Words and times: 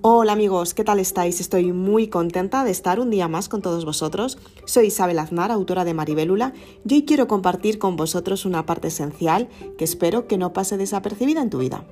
Hola 0.00 0.32
amigos, 0.32 0.74
¿qué 0.74 0.84
tal 0.84 1.00
estáis? 1.00 1.40
Estoy 1.40 1.72
muy 1.72 2.06
contenta 2.06 2.62
de 2.62 2.70
estar 2.70 3.00
un 3.00 3.10
día 3.10 3.26
más 3.26 3.48
con 3.48 3.62
todos 3.62 3.84
vosotros. 3.84 4.38
Soy 4.64 4.86
Isabel 4.86 5.18
Aznar, 5.18 5.50
autora 5.50 5.84
de 5.84 5.92
Maribélula, 5.92 6.52
y 6.88 6.94
hoy 6.94 7.04
quiero 7.04 7.26
compartir 7.26 7.80
con 7.80 7.96
vosotros 7.96 8.44
una 8.44 8.64
parte 8.64 8.88
esencial 8.88 9.48
que 9.76 9.82
espero 9.82 10.28
que 10.28 10.38
no 10.38 10.52
pase 10.52 10.76
desapercibida 10.76 11.42
en 11.42 11.50
tu 11.50 11.58
vida. 11.58 11.84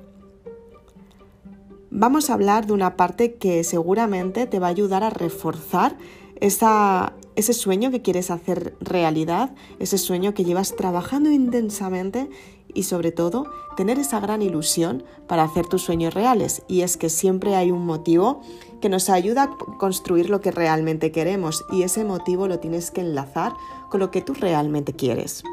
Vamos 1.91 2.29
a 2.29 2.35
hablar 2.35 2.65
de 2.65 2.71
una 2.71 2.95
parte 2.95 3.35
que 3.35 3.65
seguramente 3.65 4.47
te 4.47 4.59
va 4.59 4.67
a 4.67 4.69
ayudar 4.69 5.03
a 5.03 5.09
reforzar 5.09 5.97
ese 6.39 7.53
sueño 7.53 7.91
que 7.91 8.01
quieres 8.01 8.31
hacer 8.31 8.77
realidad, 8.79 9.53
ese 9.79 9.97
sueño 9.97 10.33
que 10.33 10.45
llevas 10.45 10.77
trabajando 10.77 11.29
intensamente 11.29 12.29
y 12.73 12.83
sobre 12.83 13.11
todo 13.11 13.45
tener 13.75 13.99
esa 13.99 14.19
gran 14.19 14.41
ilusión 14.41 15.03
para 15.27 15.43
hacer 15.43 15.67
tus 15.67 15.83
sueños 15.83 16.13
reales. 16.13 16.63
Y 16.67 16.81
es 16.81 16.97
que 16.97 17.09
siempre 17.09 17.55
hay 17.55 17.71
un 17.71 17.85
motivo 17.85 18.41
que 18.81 18.89
nos 18.89 19.09
ayuda 19.09 19.43
a 19.43 19.77
construir 19.77 20.29
lo 20.29 20.41
que 20.41 20.51
realmente 20.51 21.11
queremos 21.11 21.63
y 21.71 21.83
ese 21.83 22.03
motivo 22.03 22.47
lo 22.47 22.59
tienes 22.59 22.91
que 22.91 23.01
enlazar 23.01 23.53
con 23.89 23.99
lo 23.99 24.11
que 24.11 24.21
tú 24.21 24.33
realmente 24.33 24.93
quieres. 24.93 25.43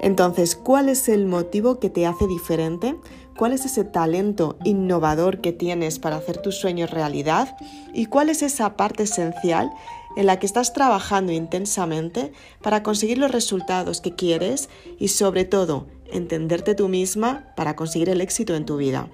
Entonces, 0.00 0.54
¿cuál 0.54 0.88
es 0.88 1.08
el 1.08 1.26
motivo 1.26 1.80
que 1.80 1.90
te 1.90 2.06
hace 2.06 2.26
diferente? 2.26 2.96
¿Cuál 3.36 3.52
es 3.52 3.64
ese 3.64 3.84
talento 3.84 4.56
innovador 4.64 5.40
que 5.40 5.52
tienes 5.52 5.98
para 5.98 6.16
hacer 6.16 6.38
tus 6.38 6.56
sueños 6.56 6.90
realidad? 6.90 7.56
¿Y 7.94 8.06
cuál 8.06 8.28
es 8.30 8.42
esa 8.42 8.76
parte 8.76 9.04
esencial 9.04 9.70
en 10.16 10.26
la 10.26 10.38
que 10.38 10.46
estás 10.46 10.72
trabajando 10.72 11.32
intensamente 11.32 12.32
para 12.62 12.82
conseguir 12.82 13.18
los 13.18 13.30
resultados 13.30 14.00
que 14.00 14.14
quieres 14.14 14.68
y 14.98 15.08
sobre 15.08 15.44
todo 15.44 15.86
entenderte 16.10 16.74
tú 16.74 16.88
misma 16.88 17.52
para 17.56 17.76
conseguir 17.76 18.08
el 18.08 18.20
éxito 18.20 18.54
en 18.54 18.66
tu 18.66 18.76
vida. 18.76 19.08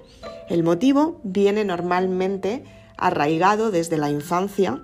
El 0.49 0.63
motivo 0.63 1.19
viene 1.23 1.65
normalmente 1.65 2.63
arraigado 2.97 3.71
desde 3.71 3.97
la 3.97 4.09
infancia 4.09 4.81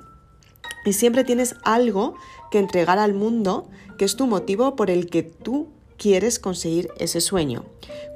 y 0.85 0.93
siempre 0.93 1.23
tienes 1.23 1.55
algo 1.63 2.15
que 2.49 2.59
entregar 2.59 2.99
al 2.99 3.13
mundo 3.13 3.69
que 3.97 4.05
es 4.05 4.15
tu 4.15 4.27
motivo 4.27 4.75
por 4.75 4.89
el 4.89 5.09
que 5.09 5.23
tú 5.23 5.69
quieres 5.97 6.39
conseguir 6.39 6.89
ese 6.97 7.21
sueño. 7.21 7.63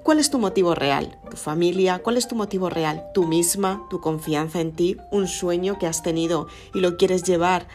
¿Cuál 0.03 0.19
es 0.19 0.31
tu 0.31 0.39
motivo 0.39 0.73
real? 0.73 1.19
¿Tu 1.29 1.37
familia? 1.37 1.99
¿Cuál 1.99 2.17
es 2.17 2.27
tu 2.27 2.35
motivo 2.35 2.69
real? 2.69 3.03
¿Tú 3.13 3.27
misma? 3.27 3.85
¿Tu 3.89 4.01
confianza 4.01 4.59
en 4.59 4.71
ti? 4.71 4.97
¿Un 5.11 5.27
sueño 5.27 5.77
que 5.77 5.85
has 5.85 6.01
tenido 6.01 6.47
y 6.73 6.79
lo 6.79 6.97
quieres 6.97 7.23
llevar 7.23 7.67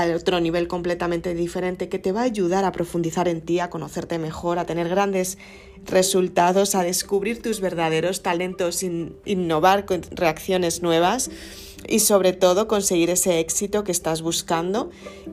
a 0.00 0.16
otro 0.16 0.40
nivel 0.40 0.66
completamente 0.66 1.34
diferente 1.34 1.88
que 1.88 2.00
te 2.00 2.10
va 2.10 2.22
a 2.22 2.24
ayudar 2.24 2.64
a 2.64 2.72
profundizar 2.72 3.28
en 3.28 3.40
ti, 3.40 3.60
a 3.60 3.70
conocerte 3.70 4.18
mejor, 4.18 4.58
a 4.58 4.66
tener 4.66 4.88
grandes 4.88 5.38
resultados, 5.84 6.74
a 6.74 6.82
descubrir 6.82 7.40
tus 7.40 7.60
verdaderos 7.60 8.22
talentos, 8.22 8.82
innovar 8.82 9.84
con 9.84 10.02
reacciones 10.10 10.82
nuevas 10.82 11.30
y 11.86 12.00
sobre 12.00 12.32
todo 12.32 12.66
conseguir 12.66 13.10
ese 13.10 13.38
éxito 13.38 13.84
que 13.84 13.92
estás 13.92 14.22
buscando 14.22 14.90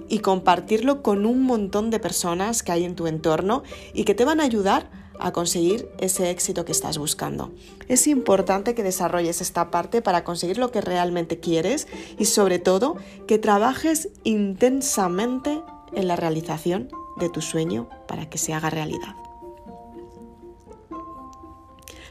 y 0.09 0.19
compartirlo 0.19 1.01
con 1.01 1.25
un 1.25 1.41
montón 1.41 1.89
de 1.89 1.99
personas 1.99 2.61
que 2.61 2.71
hay 2.71 2.83
en 2.83 2.95
tu 2.95 3.07
entorno 3.07 3.63
y 3.93 4.03
que 4.03 4.13
te 4.13 4.25
van 4.25 4.39
a 4.39 4.43
ayudar 4.43 5.00
a 5.21 5.31
conseguir 5.31 5.89
ese 5.99 6.29
éxito 6.29 6.65
que 6.65 6.71
estás 6.71 6.97
buscando. 6.97 7.51
Es 7.87 8.07
importante 8.07 8.75
que 8.75 8.83
desarrolles 8.83 9.41
esta 9.41 9.71
parte 9.71 10.01
para 10.01 10.23
conseguir 10.23 10.57
lo 10.57 10.71
que 10.71 10.81
realmente 10.81 11.39
quieres 11.39 11.87
y 12.17 12.25
sobre 12.25 12.59
todo 12.59 12.97
que 13.27 13.37
trabajes 13.37 14.09
intensamente 14.23 15.61
en 15.93 16.07
la 16.07 16.15
realización 16.15 16.89
de 17.17 17.29
tu 17.29 17.41
sueño 17.41 17.87
para 18.07 18.29
que 18.29 18.37
se 18.37 18.53
haga 18.53 18.69
realidad. 18.69 19.15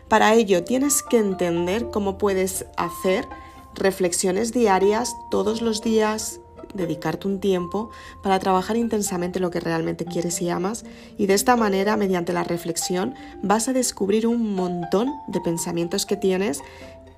Para 0.08 0.34
ello 0.34 0.64
tienes 0.64 1.02
que 1.02 1.18
entender 1.18 1.90
cómo 1.90 2.18
puedes 2.18 2.66
hacer 2.76 3.28
reflexiones 3.74 4.52
diarias 4.52 5.14
todos 5.30 5.62
los 5.62 5.82
días, 5.82 6.40
dedicarte 6.74 7.28
un 7.28 7.40
tiempo 7.40 7.90
para 8.22 8.38
trabajar 8.38 8.76
intensamente 8.76 9.40
lo 9.40 9.50
que 9.50 9.60
realmente 9.60 10.04
quieres 10.04 10.40
y 10.42 10.50
amas 10.50 10.84
y 11.18 11.26
de 11.26 11.34
esta 11.34 11.56
manera, 11.56 11.96
mediante 11.96 12.32
la 12.32 12.44
reflexión, 12.44 13.14
vas 13.42 13.68
a 13.68 13.72
descubrir 13.72 14.26
un 14.26 14.54
montón 14.54 15.12
de 15.28 15.40
pensamientos 15.40 16.06
que 16.06 16.16
tienes 16.16 16.62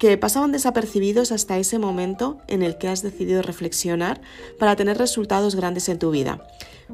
que 0.03 0.19
pasaban 0.19 0.51
desapercibidos 0.51 1.31
hasta 1.31 1.59
ese 1.59 1.79
momento 1.79 2.39
en 2.49 2.65
el 2.65 2.77
que 2.77 2.89
has 2.89 3.03
decidido 3.03 3.41
reflexionar 3.41 4.21
para 4.59 4.75
tener 4.75 4.99
resultados 4.99 5.55
grandes 5.55 5.89
en 5.89 6.01
tu 6.01 6.11
vida. 6.11 6.45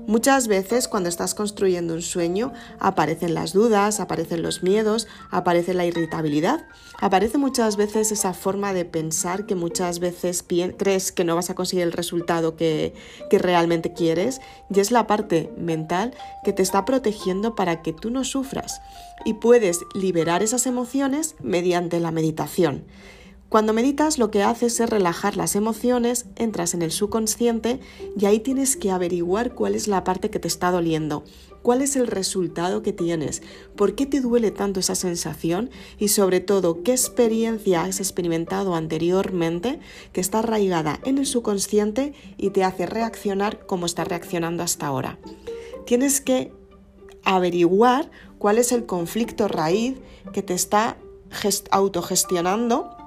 Muchas 0.06 0.48
veces 0.48 0.88
cuando 0.88 1.08
estás 1.08 1.34
construyendo 1.34 1.94
un 1.94 2.02
sueño 2.02 2.52
aparecen 2.78 3.34
las 3.34 3.52
dudas, 3.52 4.00
aparecen 4.00 4.42
los 4.42 4.62
miedos, 4.62 5.06
aparece 5.30 5.74
la 5.74 5.84
irritabilidad, 5.84 6.66
aparece 7.00 7.38
muchas 7.38 7.76
veces 7.76 8.12
esa 8.12 8.32
forma 8.32 8.72
de 8.72 8.84
pensar 8.84 9.46
que 9.46 9.54
muchas 9.54 9.98
veces 9.98 10.44
crees 10.76 11.12
que 11.12 11.24
no 11.24 11.36
vas 11.36 11.50
a 11.50 11.54
conseguir 11.54 11.84
el 11.84 11.92
resultado 11.92 12.56
que, 12.56 12.94
realmente 13.30 13.92
quieres 13.92 14.40
y 14.74 14.80
es 14.80 14.90
la 14.90 15.06
parte 15.06 15.52
mental 15.56 16.14
que 16.44 16.52
te 16.52 16.62
está 16.62 16.84
protegiendo 16.84 17.54
para 17.54 17.82
que 17.82 17.92
tú 17.92 18.10
no 18.10 18.24
sufras 18.24 18.80
y 19.24 19.34
puedes 19.34 19.80
liberar 19.94 20.42
esas 20.42 20.66
emociones 20.66 21.36
mediante 21.40 22.00
la 22.00 22.10
meditación. 22.10 22.84
Cuando 23.48 23.72
meditas 23.72 24.18
lo 24.18 24.30
que 24.30 24.42
haces 24.42 24.78
es 24.78 24.90
relajar 24.90 25.38
las 25.38 25.56
emociones, 25.56 26.26
entras 26.36 26.74
en 26.74 26.82
el 26.82 26.90
subconsciente 26.90 27.80
y 28.14 28.26
ahí 28.26 28.40
tienes 28.40 28.76
que 28.76 28.90
averiguar 28.90 29.54
cuál 29.54 29.74
es 29.74 29.88
la 29.88 30.04
parte 30.04 30.28
que 30.28 30.38
te 30.38 30.48
está 30.48 30.70
doliendo, 30.70 31.24
cuál 31.62 31.80
es 31.80 31.96
el 31.96 32.08
resultado 32.08 32.82
que 32.82 32.92
tienes, 32.92 33.42
por 33.74 33.94
qué 33.94 34.04
te 34.04 34.20
duele 34.20 34.50
tanto 34.50 34.80
esa 34.80 34.94
sensación 34.94 35.70
y 35.98 36.08
sobre 36.08 36.40
todo 36.40 36.82
qué 36.82 36.92
experiencia 36.92 37.84
has 37.84 38.00
experimentado 38.00 38.74
anteriormente 38.74 39.80
que 40.12 40.20
está 40.20 40.40
arraigada 40.40 41.00
en 41.06 41.16
el 41.16 41.24
subconsciente 41.24 42.12
y 42.36 42.50
te 42.50 42.64
hace 42.64 42.84
reaccionar 42.84 43.64
como 43.64 43.86
estás 43.86 44.08
reaccionando 44.08 44.62
hasta 44.62 44.86
ahora. 44.86 45.18
Tienes 45.86 46.20
que 46.20 46.52
averiguar 47.24 48.10
cuál 48.36 48.58
es 48.58 48.72
el 48.72 48.84
conflicto 48.84 49.48
raíz 49.48 49.96
que 50.34 50.42
te 50.42 50.52
está 50.52 50.98
autogestionando 51.70 52.97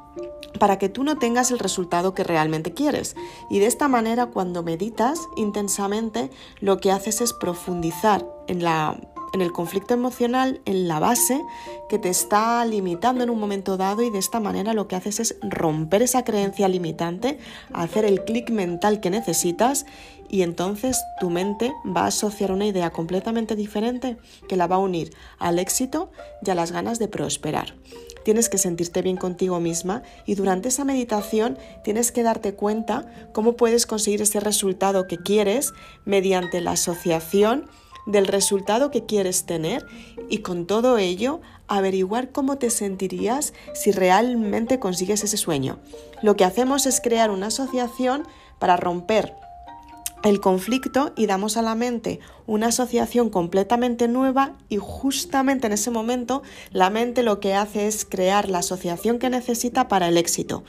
para 0.60 0.78
que 0.78 0.90
tú 0.90 1.04
no 1.04 1.18
tengas 1.18 1.52
el 1.52 1.60
resultado 1.60 2.14
que 2.14 2.24
realmente 2.24 2.74
quieres. 2.74 3.16
Y 3.50 3.60
de 3.60 3.66
esta 3.66 3.88
manera, 3.88 4.28
cuando 4.28 4.64
meditas 4.64 5.20
intensamente, 5.36 6.30
lo 6.60 6.78
que 6.78 6.92
haces 6.92 7.22
es 7.22 7.34
profundizar 7.34 8.26
en 8.48 8.64
la 8.64 9.00
en 9.34 9.42
el 9.42 9.52
conflicto 9.52 9.94
emocional, 9.94 10.62
en 10.66 10.88
la 10.88 11.00
base 11.00 11.42
que 11.90 11.98
te 11.98 12.10
está 12.10 12.64
limitando 12.66 13.24
en 13.24 13.30
un 13.30 13.40
momento 13.40 13.78
dado 13.78 14.02
y 14.02 14.10
de 14.10 14.20
esta 14.20 14.40
manera 14.40 14.74
lo 14.74 14.88
que 14.88 14.96
haces 14.96 15.20
es 15.20 15.38
romper 15.42 16.02
esa 16.02 16.24
creencia 16.24 16.68
limitante, 16.68 17.40
hacer 17.74 18.06
el 18.06 18.24
clic 18.24 18.50
mental 18.50 19.00
que 19.00 19.10
necesitas 19.10 19.86
y 20.30 20.44
entonces 20.44 21.02
tu 21.20 21.30
mente 21.30 21.74
va 21.86 22.04
a 22.04 22.08
asociar 22.08 22.52
una 22.52 22.66
idea 22.66 22.90
completamente 22.90 23.56
diferente 23.56 24.18
que 24.48 24.58
la 24.58 24.68
va 24.68 24.78
a 24.78 24.80
unir 24.80 25.14
al 25.40 25.60
éxito 25.60 26.12
y 26.46 26.50
a 26.50 26.56
las 26.56 26.72
ganas 26.72 27.00
de 27.00 27.08
prosperar 27.08 27.74
tienes 28.24 28.50
que 28.50 28.58
sentirte 28.58 29.02
bien 29.02 29.18
contigo 29.18 29.60
misma 29.60 30.04
y 30.26 30.36
durante 30.36 30.70
esa 30.70 30.86
meditación 30.86 31.58
tienes 31.84 32.12
que 32.12 32.24
darte 32.24 32.54
cuenta 32.54 33.06
cómo 33.34 33.54
puedes 33.54 33.86
conseguir 33.86 34.22
ese 34.22 34.40
resultado 34.40 35.08
que 35.08 35.18
quieres 35.18 35.74
mediante 36.06 36.62
la 36.62 36.72
asociación 36.72 37.68
del 38.06 38.28
resultado 38.28 38.92
que 38.92 39.06
quieres 39.06 39.46
tener 39.46 39.86
y 40.30 40.40
con 40.40 40.66
todo 40.66 40.98
ello 40.98 41.42
averiguar 41.68 42.32
cómo 42.32 42.58
te 42.58 42.70
sentirías 42.70 43.54
si 43.74 43.92
realmente 43.92 44.80
consigues 44.80 45.24
ese 45.24 45.38
sueño. 45.38 45.80
Lo 46.22 46.36
que 46.36 46.46
hacemos 46.46 46.86
es 46.86 47.00
crear 47.02 47.30
una 47.30 47.48
asociación 47.48 48.24
para 48.60 48.78
romper 48.78 49.34
el 50.24 50.40
conflicto 50.40 51.14
y 51.16 51.26
damos 51.26 51.58
a 51.58 51.62
la 51.62 51.76
mente 51.76 52.20
una 52.46 52.68
asociación 52.68 53.30
completamente 53.30 54.08
nueva 54.08 54.58
y 54.70 54.78
justamente 54.78 55.68
en 55.68 55.74
ese 55.74 55.92
momento 55.92 56.44
la 56.72 56.90
mente 56.90 57.24
lo 57.24 57.40
que 57.40 57.54
hace 57.54 57.88
es 57.88 58.06
crear 58.06 58.50
la 58.50 58.60
asociación 58.60 59.20
que 59.20 59.30
necesita 59.30 59.88
para 59.88 60.08
el 60.08 60.18
éxito. 60.18 60.64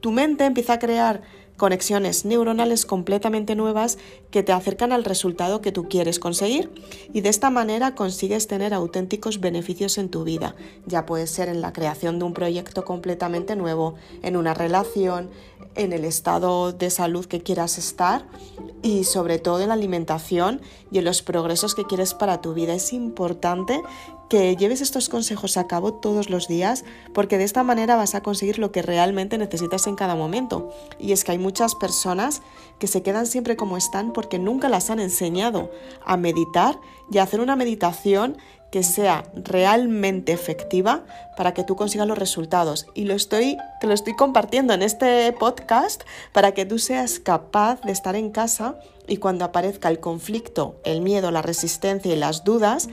Tu 0.00 0.12
mente 0.12 0.44
empieza 0.44 0.74
a 0.74 0.78
crear 0.78 1.22
conexiones 1.58 2.24
neuronales 2.24 2.86
completamente 2.86 3.54
nuevas 3.56 3.98
que 4.30 4.42
te 4.42 4.52
acercan 4.52 4.92
al 4.92 5.04
resultado 5.04 5.60
que 5.60 5.72
tú 5.72 5.88
quieres 5.88 6.18
conseguir 6.18 6.70
y 7.12 7.20
de 7.20 7.28
esta 7.28 7.50
manera 7.50 7.94
consigues 7.94 8.46
tener 8.46 8.72
auténticos 8.72 9.40
beneficios 9.40 9.98
en 9.98 10.08
tu 10.08 10.24
vida. 10.24 10.54
Ya 10.86 11.04
puede 11.04 11.26
ser 11.26 11.48
en 11.48 11.60
la 11.60 11.72
creación 11.72 12.18
de 12.18 12.24
un 12.24 12.32
proyecto 12.32 12.84
completamente 12.84 13.56
nuevo, 13.56 13.96
en 14.22 14.36
una 14.36 14.54
relación, 14.54 15.30
en 15.78 15.92
el 15.92 16.04
estado 16.04 16.72
de 16.72 16.90
salud 16.90 17.24
que 17.24 17.40
quieras 17.40 17.78
estar 17.78 18.26
y 18.82 19.04
sobre 19.04 19.38
todo 19.38 19.60
en 19.60 19.68
la 19.68 19.74
alimentación 19.74 20.60
y 20.90 20.98
en 20.98 21.04
los 21.04 21.22
progresos 21.22 21.74
que 21.74 21.84
quieres 21.84 22.14
para 22.14 22.40
tu 22.40 22.52
vida. 22.52 22.74
Es 22.74 22.92
importante 22.92 23.80
que 24.28 24.56
lleves 24.56 24.80
estos 24.80 25.08
consejos 25.08 25.56
a 25.56 25.66
cabo 25.66 25.94
todos 25.94 26.28
los 26.28 26.48
días 26.48 26.84
porque 27.14 27.38
de 27.38 27.44
esta 27.44 27.62
manera 27.62 27.96
vas 27.96 28.14
a 28.14 28.22
conseguir 28.22 28.58
lo 28.58 28.72
que 28.72 28.82
realmente 28.82 29.38
necesitas 29.38 29.86
en 29.86 29.94
cada 29.94 30.16
momento. 30.16 30.70
Y 30.98 31.12
es 31.12 31.24
que 31.24 31.32
hay 31.32 31.38
muchas 31.38 31.74
personas 31.74 32.42
que 32.78 32.88
se 32.88 33.02
quedan 33.02 33.26
siempre 33.26 33.56
como 33.56 33.76
están 33.76 34.12
porque 34.12 34.38
nunca 34.38 34.68
las 34.68 34.90
han 34.90 35.00
enseñado 35.00 35.70
a 36.04 36.16
meditar 36.16 36.78
y 37.10 37.18
a 37.18 37.22
hacer 37.22 37.40
una 37.40 37.56
meditación 37.56 38.36
que 38.70 38.82
sea 38.82 39.24
realmente 39.34 40.32
efectiva 40.32 41.04
para 41.36 41.54
que 41.54 41.64
tú 41.64 41.76
consigas 41.76 42.06
los 42.06 42.18
resultados. 42.18 42.86
Y 42.94 43.04
lo 43.04 43.14
estoy, 43.14 43.56
te 43.80 43.86
lo 43.86 43.94
estoy 43.94 44.14
compartiendo 44.14 44.74
en 44.74 44.82
este 44.82 45.32
podcast 45.32 46.02
para 46.32 46.52
que 46.52 46.66
tú 46.66 46.78
seas 46.78 47.18
capaz 47.18 47.80
de 47.82 47.92
estar 47.92 48.16
en 48.16 48.30
casa 48.30 48.76
y 49.06 49.16
cuando 49.16 49.44
aparezca 49.44 49.88
el 49.88 50.00
conflicto, 50.00 50.80
el 50.84 51.00
miedo, 51.00 51.30
la 51.30 51.42
resistencia 51.42 52.12
y 52.12 52.16
las 52.16 52.44
dudas, 52.44 52.88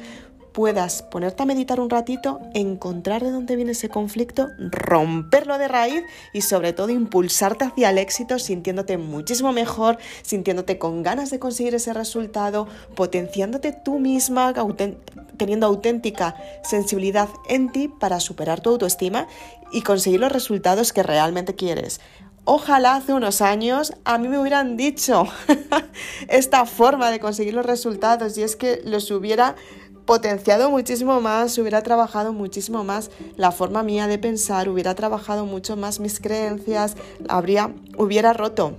puedas 0.56 1.04
ponerte 1.04 1.44
a 1.44 1.46
meditar 1.46 1.81
un 1.81 1.90
ratito, 1.90 2.40
encontrar 2.54 3.22
de 3.22 3.30
dónde 3.30 3.57
viene 3.57 3.74
ese 3.74 3.90
conflicto, 3.90 4.48
romperlo 4.57 5.57
de 5.57 5.68
raíz 5.68 6.04
y 6.31 6.42
sobre 6.42 6.72
todo 6.72 6.90
impulsarte 6.90 7.66
hacia 7.66 7.90
el 7.90 7.98
éxito 7.98 8.40
sintiéndote 8.40 8.98
muchísimo 8.98 9.52
mejor, 9.52 9.98
sintiéndote 10.22 10.80
con 10.80 11.04
ganas 11.04 11.30
de 11.30 11.40
conseguir 11.40 11.75
ese 11.75 11.92
resultado, 11.92 12.69
potenciándote 12.96 13.74
tú 13.74 14.00
misma, 14.00 14.54
teniendo 15.36 15.68
auténtica 15.68 16.38
sensibilidad 16.63 17.28
en 17.50 17.74
ti 17.74 17.90
para 17.90 18.22
superar 18.22 18.62
tu 18.62 18.69
autoestima 18.69 19.28
y 19.74 19.81
conseguir 19.81 20.22
los 20.22 20.31
resultados 20.31 20.94
que 20.94 21.04
realmente 21.04 21.56
quieres. 21.56 22.00
Ojalá 22.48 22.96
hace 22.96 23.12
unos 23.12 23.42
años 23.42 23.94
a 24.04 24.19
mí 24.19 24.28
me 24.28 24.38
hubieran 24.38 24.78
dicho 24.78 25.28
esta 26.28 26.68
forma 26.68 27.10
de 27.10 27.19
conseguir 27.19 27.56
los 27.56 27.66
resultados 27.66 28.38
y 28.38 28.44
es 28.44 28.56
que 28.56 28.81
los 28.86 29.10
hubiera 29.10 29.56
potenciado 30.06 30.69
muchísimo 30.69 31.19
más, 31.22 31.57
hubiera 31.57 31.81
trabajado 31.81 32.34
muchísimo 32.34 32.84
más 32.84 33.10
la 33.36 33.52
forma 33.52 33.84
mía 33.84 34.07
de 34.07 34.18
pensar, 34.18 34.69
hubiera 34.69 34.96
trabajado 34.96 35.46
mucho 35.46 35.75
más 35.75 36.00
mis 36.00 36.19
creencias, 36.19 36.96
habría, 37.28 37.74
hubiera 37.98 38.34
roto 38.34 38.75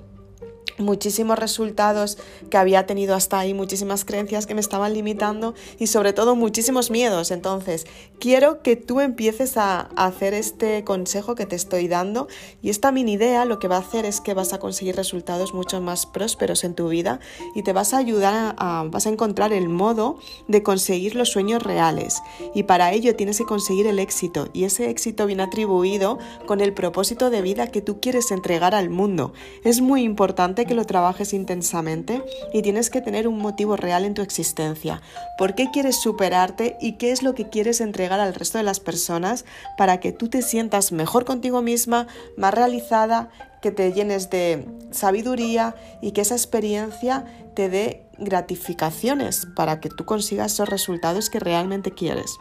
muchísimos 0.79 1.39
resultados 1.39 2.19
que 2.51 2.57
había 2.57 2.87
tenido 2.87 3.15
hasta 3.15 3.39
ahí, 3.39 3.55
muchísimas 3.55 4.05
creencias 4.05 4.47
que 4.47 4.55
me 4.55 4.61
estaban 4.61 4.93
limitando 4.95 5.55
y 5.79 5.87
sobre 5.87 6.13
todo 6.13 6.37
muchísimos 6.37 6.91
miedos. 6.91 7.31
Entonces, 7.31 7.87
quiero 8.19 8.63
que 8.63 8.77
tú 8.77 9.01
empieces 9.01 9.57
a 9.57 9.89
hacer 9.97 10.35
este 10.35 10.85
consejo 10.85 11.35
que 11.35 11.47
te 11.47 11.57
estoy 11.57 11.89
dando 11.89 12.29
y 12.63 12.71
esta 12.71 12.93
mini 12.93 13.15
idea 13.15 13.45
lo 13.45 13.59
que 13.59 13.69
va 13.69 13.77
a 13.77 13.81
hacer 13.81 14.05
es 14.05 14.21
que 14.21 14.35
vas 14.35 14.53
a 14.53 14.59
conseguir 14.59 14.97
resultados 14.97 15.55
mucho 15.55 15.81
más 15.81 16.07
prósperos 16.07 16.65
en 16.65 16.75
tu 16.75 16.89
vida 16.89 17.21
y 17.55 17.63
te 17.63 17.73
vas 17.73 17.95
a 17.95 17.99
ayudar 17.99 18.55
a, 18.59 18.85
vas 18.91 19.07
a 19.07 19.11
encontrar 19.11 19.53
el 19.53 19.69
modo 19.69 20.19
de 20.49 20.63
conseguir 20.63 21.15
los 21.15 21.31
sueños 21.31 21.63
reales 21.63 22.23
y 22.55 22.65
para 22.65 22.93
ello 22.93 23.17
tienes 23.17 23.39
que 23.39 23.45
conseguir 23.45 23.87
el 23.87 23.99
éxito 23.99 24.49
y 24.53 24.65
ese 24.65 24.91
éxito 24.91 25.27
viene 25.27 25.45
atribuido 25.45 26.19
con 26.47 26.61
el 26.61 26.73
propósito 26.73 27.31
de 27.31 27.43
vida 27.43 27.69
que 27.69 27.81
tú 27.81 28.01
quieres 28.01 28.31
entregar 28.31 28.75
al 28.75 28.91
mundo. 28.91 29.33
Es 29.65 29.81
muy 29.81 30.03
importante 30.03 30.66
que 30.67 30.75
lo 30.75 30.85
trabajes 30.85 31.33
intensamente 31.33 32.23
y 32.53 32.63
tienes 32.63 32.91
que 32.91 33.01
tener 33.01 33.29
un 33.29 33.39
motivo 33.39 33.77
real 33.77 34.05
en 34.05 34.15
tu 34.15 34.23
existencia. 34.23 35.01
¿Por 35.39 35.55
qué 35.55 35.71
quieres 35.73 36.01
superarte 36.01 36.77
y 36.81 36.93
qué 36.93 37.13
es 37.13 37.23
lo 37.23 37.35
que 37.35 37.49
quieres 37.49 37.81
entregar 37.81 38.21
al 38.21 38.35
resto 38.35 38.59
de 38.59 38.65
las 38.65 38.81
personas 38.81 39.45
para 39.77 40.01
que 40.01 40.13
tú 40.13 40.29
te 40.29 40.43
sientas 40.43 40.93
mejor 40.93 41.25
contigo 41.25 41.63
misma, 41.63 42.07
más 42.37 42.55
realizada, 42.55 43.31
que 43.63 43.71
te 43.71 43.93
llenes 43.93 44.31
de 44.31 44.67
sabiduría 44.91 45.75
y 46.03 46.13
que 46.13 46.21
esa 46.21 46.35
experiencia 46.35 47.25
te 47.55 47.69
dé 47.69 48.03
gratificaciones 48.19 49.47
para 49.57 49.81
que 49.81 49.89
tú 49.89 50.05
consigas 50.05 50.53
esos 50.53 50.69
resultados 50.69 51.31
que 51.31 51.41
realmente 51.41 51.93
quieres? 51.93 52.39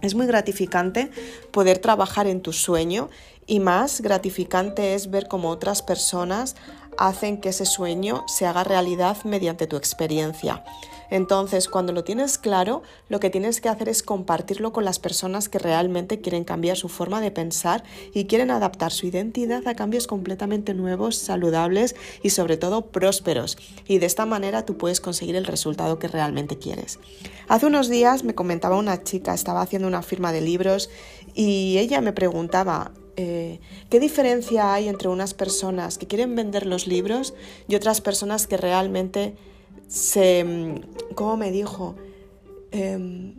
Es 0.00 0.14
muy 0.14 0.26
gratificante 0.26 1.10
poder 1.50 1.78
trabajar 1.78 2.26
en 2.26 2.40
tu 2.40 2.52
sueño 2.52 3.10
y 3.46 3.60
más 3.60 4.00
gratificante 4.00 4.94
es 4.94 5.10
ver 5.10 5.28
cómo 5.28 5.50
otras 5.50 5.82
personas 5.82 6.56
hacen 6.98 7.40
que 7.40 7.50
ese 7.50 7.66
sueño 7.66 8.24
se 8.26 8.46
haga 8.46 8.64
realidad 8.64 9.16
mediante 9.24 9.66
tu 9.66 9.76
experiencia. 9.76 10.64
Entonces, 11.12 11.68
cuando 11.68 11.92
lo 11.92 12.04
tienes 12.04 12.38
claro, 12.38 12.82
lo 13.10 13.20
que 13.20 13.28
tienes 13.28 13.60
que 13.60 13.68
hacer 13.68 13.90
es 13.90 14.02
compartirlo 14.02 14.72
con 14.72 14.86
las 14.86 14.98
personas 14.98 15.50
que 15.50 15.58
realmente 15.58 16.22
quieren 16.22 16.42
cambiar 16.42 16.78
su 16.78 16.88
forma 16.88 17.20
de 17.20 17.30
pensar 17.30 17.84
y 18.14 18.24
quieren 18.24 18.50
adaptar 18.50 18.92
su 18.92 19.06
identidad 19.06 19.68
a 19.68 19.74
cambios 19.74 20.06
completamente 20.06 20.72
nuevos, 20.72 21.16
saludables 21.16 21.96
y 22.22 22.30
sobre 22.30 22.56
todo 22.56 22.86
prósperos. 22.86 23.58
Y 23.86 23.98
de 23.98 24.06
esta 24.06 24.24
manera 24.24 24.64
tú 24.64 24.78
puedes 24.78 25.02
conseguir 25.02 25.36
el 25.36 25.44
resultado 25.44 25.98
que 25.98 26.08
realmente 26.08 26.56
quieres. 26.56 26.98
Hace 27.46 27.66
unos 27.66 27.90
días 27.90 28.24
me 28.24 28.34
comentaba 28.34 28.78
una 28.78 29.02
chica, 29.02 29.34
estaba 29.34 29.60
haciendo 29.60 29.88
una 29.88 30.00
firma 30.00 30.32
de 30.32 30.40
libros 30.40 30.88
y 31.34 31.76
ella 31.76 32.00
me 32.00 32.14
preguntaba, 32.14 32.92
eh, 33.16 33.60
qué 33.90 34.00
diferencia 34.00 34.72
hay 34.72 34.88
entre 34.88 35.08
unas 35.08 35.34
personas 35.34 35.98
que 35.98 36.06
quieren 36.06 36.34
vender 36.34 36.66
los 36.66 36.86
libros 36.86 37.34
y 37.68 37.74
otras 37.74 38.00
personas 38.00 38.46
que 38.46 38.56
realmente 38.56 39.34
se, 39.88 40.44
mm, 40.44 41.14
¿cómo 41.14 41.36
me 41.36 41.50
dijo? 41.50 41.94
Em, 42.70 43.34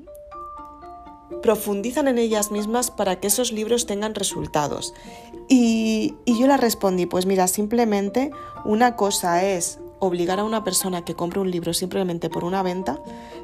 profundizan 1.42 2.08
en 2.08 2.20
ellas 2.20 2.52
mismas 2.52 2.92
para 2.92 3.20
que 3.20 3.28
esos 3.28 3.52
libros 3.52 3.86
tengan 3.86 4.14
resultados. 4.14 4.94
Y, 5.50 6.16
y 6.26 6.40
yo 6.40 6.48
le 6.48 6.58
respondí, 6.58 7.06
pues 7.06 7.26
mira, 7.26 7.48
simplemente 7.48 8.32
una 8.66 8.96
cosa 8.96 9.44
es 9.44 9.80
obligar 10.04 10.40
a 10.40 10.44
una 10.44 10.64
persona 10.64 11.06
que 11.06 11.16
compre 11.16 11.40
un 11.40 11.50
libro 11.50 11.74
simplemente 11.74 12.30
por 12.30 12.44
una 12.44 12.62
venta 12.62 13.00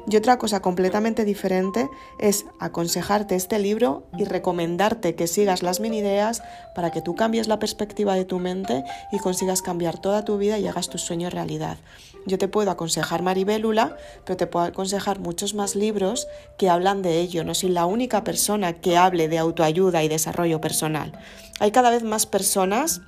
y 0.06 0.16
otra 0.16 0.38
cosa 0.38 0.60
completamente 0.60 1.24
diferente 1.24 1.88
es 2.18 2.44
aconsejarte 2.58 3.34
este 3.34 3.58
libro 3.58 4.06
y 4.18 4.24
recomendarte 4.24 5.14
que 5.14 5.26
sigas 5.26 5.62
las 5.62 5.80
mini 5.80 5.98
ideas 5.98 6.42
para 6.74 6.90
que 6.90 7.00
tú 7.00 7.14
cambies 7.14 7.48
la 7.48 7.58
perspectiva 7.58 8.14
de 8.14 8.24
tu 8.24 8.38
mente 8.38 8.84
y 9.10 9.18
consigas 9.18 9.62
cambiar 9.62 9.98
toda 9.98 10.24
tu 10.24 10.36
vida 10.38 10.58
y 10.58 10.66
hagas 10.66 10.90
tus 10.90 11.02
sueños 11.02 11.32
realidad. 11.32 11.78
Yo 12.26 12.36
te 12.36 12.48
puedo 12.48 12.70
aconsejar 12.70 13.22
Maribélula, 13.22 13.96
pero 14.24 14.36
te 14.36 14.46
puedo 14.46 14.66
aconsejar 14.66 15.18
muchos 15.18 15.54
más 15.54 15.74
libros 15.74 16.28
que 16.58 16.68
hablan 16.68 17.00
de 17.00 17.20
ello. 17.20 17.44
No 17.44 17.54
soy 17.54 17.70
la 17.70 17.86
única 17.86 18.24
persona 18.24 18.74
que 18.74 18.98
hable 18.98 19.28
de 19.28 19.38
autoayuda 19.38 20.04
y 20.04 20.08
desarrollo 20.08 20.60
personal. 20.60 21.12
Hay 21.58 21.70
cada 21.70 21.90
vez 21.90 22.02
más 22.02 22.26
personas 22.26 23.00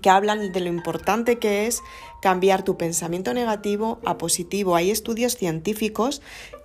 que 0.00 0.10
hablan 0.10 0.52
de 0.52 0.60
lo 0.60 0.68
importante 0.68 1.38
que 1.38 1.66
es 1.66 1.82
cambiar 2.20 2.62
tu 2.62 2.76
pensamiento 2.76 3.34
negativo 3.34 3.98
a 4.04 4.18
positivo. 4.18 4.76
Hay 4.76 4.90
estudios 4.90 5.36
científicos 5.36 6.22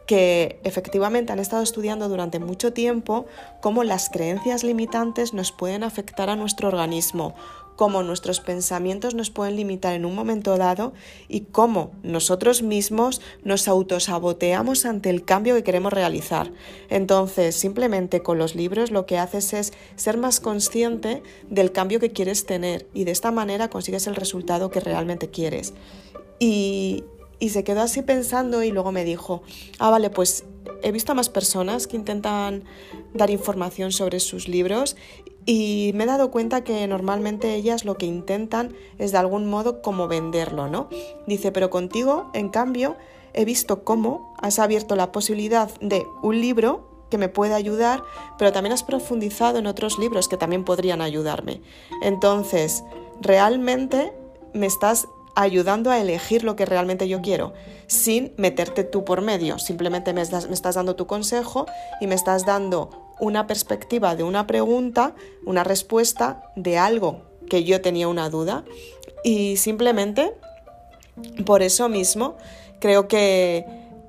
que 0.10 0.60
efectivamente 0.64 1.32
han 1.32 1.38
estado 1.38 1.62
estudiando 1.62 2.10
durante 2.10 2.40
mucho 2.40 2.74
tiempo 2.74 3.28
cómo 3.62 3.84
las 3.84 4.10
creencias 4.10 4.64
limitantes 4.64 5.36
nos 5.36 5.52
pueden 5.52 5.84
afectar 5.84 6.32
a 6.32 6.36
nuestro 6.36 6.68
organismo, 6.68 7.36
cómo 7.80 8.04
nuestros 8.04 8.42
pensamientos 8.42 9.16
nos 9.16 9.30
pueden 9.30 9.56
limitar 9.56 9.94
en 9.94 10.04
un 10.04 10.14
momento 10.14 10.58
dado 10.58 10.92
y 11.30 11.46
cómo 11.50 11.92
nosotros 12.04 12.62
mismos 12.62 13.22
nos 13.46 13.70
autosaboteamos 13.70 14.86
ante 14.86 15.10
el 15.10 15.24
cambio 15.24 15.56
que 15.56 15.64
queremos 15.64 15.94
realizar. 15.94 16.52
Entonces, 16.90 17.56
simplemente 17.56 18.22
con 18.22 18.38
los 18.38 18.54
libros 18.54 18.92
lo 18.92 19.06
que 19.06 19.18
haces 19.18 19.54
es 19.54 19.72
ser 19.96 20.18
más 20.18 20.42
consciente 20.42 21.24
del 21.50 21.72
cambio 21.72 22.02
que 22.02 22.12
quieres 22.12 22.46
tener 22.46 22.86
y 22.94 23.06
de 23.06 23.12
esta 23.12 23.32
manera 23.32 23.70
consigues 23.70 24.08
el 24.08 24.18
resultado 24.18 24.70
que 24.72 24.82
realmente 24.82 25.30
quieres. 25.30 25.74
Y, 26.38 27.06
y 27.40 27.50
se 27.50 27.64
quedó 27.64 27.82
así 27.82 28.02
pensando 28.02 28.64
y 28.64 28.72
luego 28.72 28.92
me 28.92 29.04
dijo, 29.04 29.42
ah, 29.80 29.90
vale, 29.90 30.10
pues 30.10 30.44
he 30.84 30.92
visto 30.92 31.12
a 31.12 31.16
más 31.16 31.30
personas 31.30 31.88
que 31.88 31.96
intentan 31.96 32.64
dar 33.14 33.30
información 33.30 33.92
sobre 33.92 34.20
sus 34.20 34.48
libros 34.48 34.96
y 35.46 35.92
me 35.96 36.04
he 36.04 36.08
dado 36.08 36.32
cuenta 36.32 36.64
que 36.64 36.86
normalmente 36.88 37.56
ellas 37.56 37.86
lo 37.86 37.98
que 37.98 38.06
intentan 38.06 38.76
es 38.98 39.12
de 39.12 39.18
algún 39.18 39.50
modo 39.50 39.82
como 39.82 40.08
venderlo, 40.08 40.68
¿no? 40.68 40.90
Dice, 41.28 41.52
pero 41.52 41.70
contigo, 41.70 42.30
en 42.34 42.50
cambio, 42.50 42.98
he 43.34 43.46
visto 43.46 43.84
cómo 43.84 44.36
has 44.42 44.60
abierto 44.60 44.96
la 44.96 45.12
posibilidad 45.12 45.70
de 45.80 46.06
un 46.22 46.40
libro 46.40 46.88
que 47.10 47.18
me 47.18 47.30
puede 47.30 47.56
ayudar, 47.56 48.04
pero 48.38 48.52
también 48.52 48.74
has 48.74 48.84
profundizado 48.84 49.58
en 49.58 49.66
otros 49.66 49.98
libros 49.98 50.28
que 50.28 50.38
también 50.38 50.64
podrían 50.64 51.02
ayudarme. 51.02 51.62
Entonces, 52.04 52.84
realmente 53.20 54.14
me 54.54 54.68
estás 54.68 55.08
ayudando 55.42 55.90
a 55.90 56.00
elegir 56.00 56.44
lo 56.44 56.56
que 56.56 56.66
realmente 56.66 57.08
yo 57.08 57.22
quiero, 57.22 57.54
sin 57.88 58.34
meterte 58.36 58.84
tú 58.84 59.06
por 59.06 59.22
medio. 59.22 59.58
Simplemente 59.58 60.14
me 60.14 60.22
estás, 60.22 60.76
dando 60.76 60.96
tu 60.96 61.08
consejo 61.08 61.66
y 62.02 62.08
me 62.08 62.16
estás 62.16 62.46
dando 62.46 62.90
una 63.20 63.48
perspectiva 63.48 64.16
de 64.16 64.24
una 64.24 64.48
pregunta, 64.48 65.16
una 65.46 65.64
respuesta 65.64 66.44
de 66.56 66.78
algo 66.78 67.22
que 67.50 67.64
yo 67.64 67.82
tenía 67.82 68.10
una 68.10 68.30
duda 68.30 68.66
y 69.24 69.58
simplemente 69.58 70.34
por 71.46 71.62
eso 71.62 71.88
mismo 71.90 72.38
creo 72.80 73.08
que, 73.08 73.66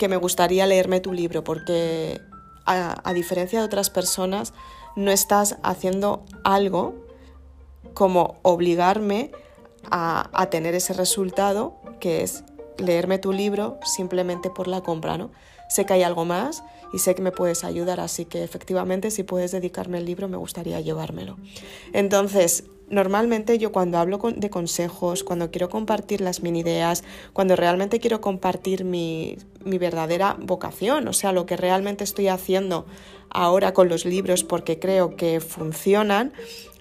me 0.09 0.17
gustaría 0.17 0.67
leerme 0.67 1.01
tu 1.01 1.13
libro 1.13 1.45
porque 1.45 2.21
a, 2.65 3.13
diferencia 3.13 3.59
de 3.61 3.67
otras 3.67 3.91
personas 3.91 4.55
no 4.97 5.11
estás 5.11 5.59
haciendo 5.63 6.25
algo 6.43 6.95
como 7.95 8.39
obligarme 8.43 9.31
a, 9.91 10.49
tener 10.51 10.75
ese 10.75 10.93
resultado 10.93 11.81
que 12.01 12.23
es 12.23 12.45
leerme 12.79 13.19
tu 13.19 13.33
libro 13.33 13.79
simplemente 13.85 14.51
por 14.51 14.69
la 14.69 14.81
compra, 14.81 15.19
¿no? 15.19 15.31
sé 15.71 15.87
que 15.87 15.93
hay 15.95 16.03
algo 16.03 16.25
más 16.25 16.65
y 16.93 16.99
sé 16.99 17.15
que 17.15 17.23
me 17.23 17.31
puedes 17.31 17.63
ayudar, 17.63 18.01
así 18.01 18.25
que 18.25 18.43
efectivamente 18.43 19.11
si 19.11 19.23
puedes 19.23 19.53
dedicarme 19.53 19.99
el 19.99 20.05
libro 20.05 20.29
me 20.29 20.37
gustaría 20.37 20.81
llevármelo. 20.81 21.37
Entonces, 21.93 22.65
normalmente 22.91 23.57
yo 23.59 23.73
cuando 23.73 23.99
hablo 23.99 24.19
de 24.37 24.51
consejos, 24.51 25.25
cuando 25.25 25.51
quiero 25.51 25.71
compartir 25.71 26.21
las 26.21 26.43
mini 26.43 26.61
ideas, 26.61 27.03
cuando 27.33 27.57
realmente 27.57 28.01
quiero 28.01 28.21
compartir 28.21 28.85
mi, 28.85 29.39
mi 29.65 29.79
verdadera 29.79 30.37
vocación, 30.39 31.09
o 31.09 31.13
sea, 31.13 31.33
lo 31.33 31.47
que 31.47 31.57
realmente 31.57 32.05
estoy 32.05 32.29
haciendo 32.29 32.85
ahora 33.31 33.73
con 33.73 33.89
los 33.89 34.05
libros 34.05 34.43
porque 34.45 34.79
creo 34.79 35.17
que 35.17 35.41
funcionan, 35.41 36.33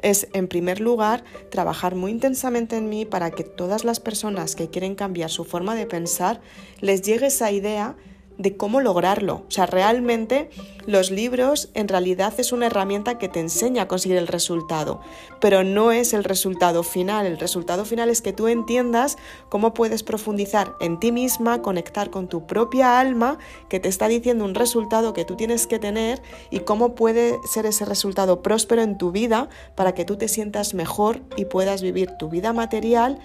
es 0.01 0.27
en 0.33 0.47
primer 0.47 0.79
lugar 0.79 1.23
trabajar 1.51 1.95
muy 1.95 2.11
intensamente 2.11 2.75
en 2.75 2.89
mí 2.89 3.05
para 3.05 3.31
que 3.31 3.43
todas 3.43 3.83
las 3.83 3.99
personas 3.99 4.55
que 4.55 4.69
quieren 4.69 4.95
cambiar 4.95 5.29
su 5.29 5.45
forma 5.45 5.75
de 5.75 5.85
pensar 5.85 6.41
les 6.81 7.01
llegue 7.03 7.27
esa 7.27 7.51
idea 7.51 7.95
de 8.39 8.55
cómo 8.55 8.79
lograrlo. 8.81 9.43
O 9.47 9.51
sea, 9.51 9.67
realmente 9.67 10.49
los 10.87 11.11
libros 11.11 11.69
en 11.75 11.89
realidad 11.89 12.33
es 12.37 12.51
una 12.51 12.67
herramienta 12.67 13.19
que 13.19 13.27
te 13.27 13.41
enseña 13.41 13.83
a 13.83 13.87
conseguir 13.87 14.17
el 14.17 14.27
resultado, 14.27 15.01
pero 15.39 15.63
no 15.63 15.91
es 15.91 16.13
el 16.13 16.23
resultado 16.23 16.81
final. 16.81 17.27
El 17.27 17.37
resultado 17.37 17.83
final 17.85 18.09
es 18.09 18.21
que 18.21 18.33
tú 18.33 18.47
entiendas 18.47 19.17
cómo 19.49 19.73
puedes 19.73 20.03
profundizar 20.03 20.73
en 20.79 20.99
ti 20.99 21.11
misma, 21.11 21.61
conectar 21.61 22.09
con 22.09 22.29
tu 22.29 22.47
propia 22.47 22.99
alma 22.99 23.37
que 23.67 23.81
te 23.81 23.89
está 23.89 24.07
diciendo 24.07 24.45
un 24.45 24.55
resultado 24.55 25.13
que 25.13 25.25
tú 25.25 25.35
tienes 25.35 25.67
que 25.67 25.77
tener 25.77 26.21
y 26.49 26.61
cómo 26.61 26.95
puede 26.95 27.37
ser 27.43 27.65
ese 27.65 27.83
resultado 27.83 28.41
próspero 28.41 28.81
en 28.81 28.97
tu 28.97 29.11
vida 29.11 29.49
para 29.75 29.93
que 29.93 30.05
tú 30.05 30.15
te 30.15 30.29
sientas 30.29 30.73
mejor 30.73 31.21
y 31.35 31.43
puedas 31.43 31.81
vivir 31.81 32.11
tu 32.17 32.29
vida 32.29 32.53
material 32.53 33.19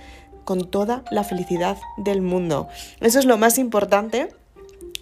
con 0.44 0.70
toda 0.70 1.04
la 1.12 1.22
felicidad 1.22 1.78
del 1.96 2.20
mundo. 2.20 2.66
Eso 3.00 3.20
es 3.20 3.26
lo 3.26 3.38
más 3.38 3.58
importante 3.58 4.28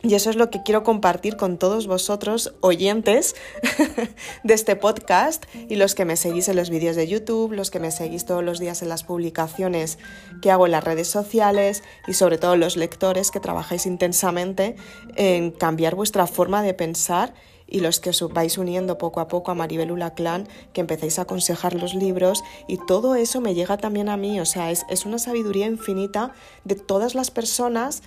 y 0.02 0.14
eso 0.14 0.30
es 0.30 0.36
lo 0.36 0.50
que 0.50 0.62
quiero 0.62 0.82
compartir 0.82 1.36
con 1.36 1.58
todos 1.58 1.86
vosotros, 1.86 2.54
oyentes 2.60 3.36
de 4.42 4.54
este 4.54 4.74
podcast 4.76 5.44
y 5.68 5.76
los 5.76 5.94
que 5.94 6.04
me 6.04 6.16
seguís 6.16 6.48
en 6.48 6.56
los 6.56 6.70
vídeos 6.70 6.96
de 6.96 7.06
YouTube, 7.06 7.52
los 7.52 7.70
que 7.70 7.78
me 7.78 7.90
seguís 7.90 8.24
todos 8.24 8.42
los 8.42 8.58
días 8.58 8.82
en 8.82 8.88
las 8.88 9.04
publicaciones 9.04 9.98
que 10.40 10.50
hago 10.50 10.66
en 10.66 10.72
las 10.72 10.84
redes 10.84 11.08
sociales 11.08 11.82
y 12.08 12.14
sobre 12.14 12.38
todo 12.38 12.56
los 12.56 12.76
lectores 12.76 13.30
que 13.30 13.40
trabajáis 13.40 13.86
intensamente 13.86 14.76
en 15.16 15.52
cambiar 15.52 15.94
vuestra 15.94 16.26
forma 16.26 16.62
de 16.62 16.74
pensar 16.74 17.34
y 17.68 17.80
los 17.80 18.00
que 18.00 18.10
os 18.10 18.28
vais 18.34 18.58
uniendo 18.58 18.98
poco 18.98 19.20
a 19.20 19.28
poco 19.28 19.50
a 19.50 19.54
Maribelula 19.54 20.12
Clan, 20.12 20.46
que 20.74 20.82
empecéis 20.82 21.18
a 21.18 21.22
aconsejar 21.22 21.74
los 21.74 21.94
libros 21.94 22.44
y 22.68 22.76
todo 22.76 23.14
eso 23.14 23.40
me 23.40 23.54
llega 23.54 23.78
también 23.78 24.10
a 24.10 24.18
mí, 24.18 24.38
o 24.40 24.44
sea, 24.44 24.70
es, 24.70 24.84
es 24.90 25.06
una 25.06 25.18
sabiduría 25.18 25.66
infinita 25.66 26.32
de 26.64 26.74
todas 26.74 27.14
las 27.14 27.30
personas 27.30 28.02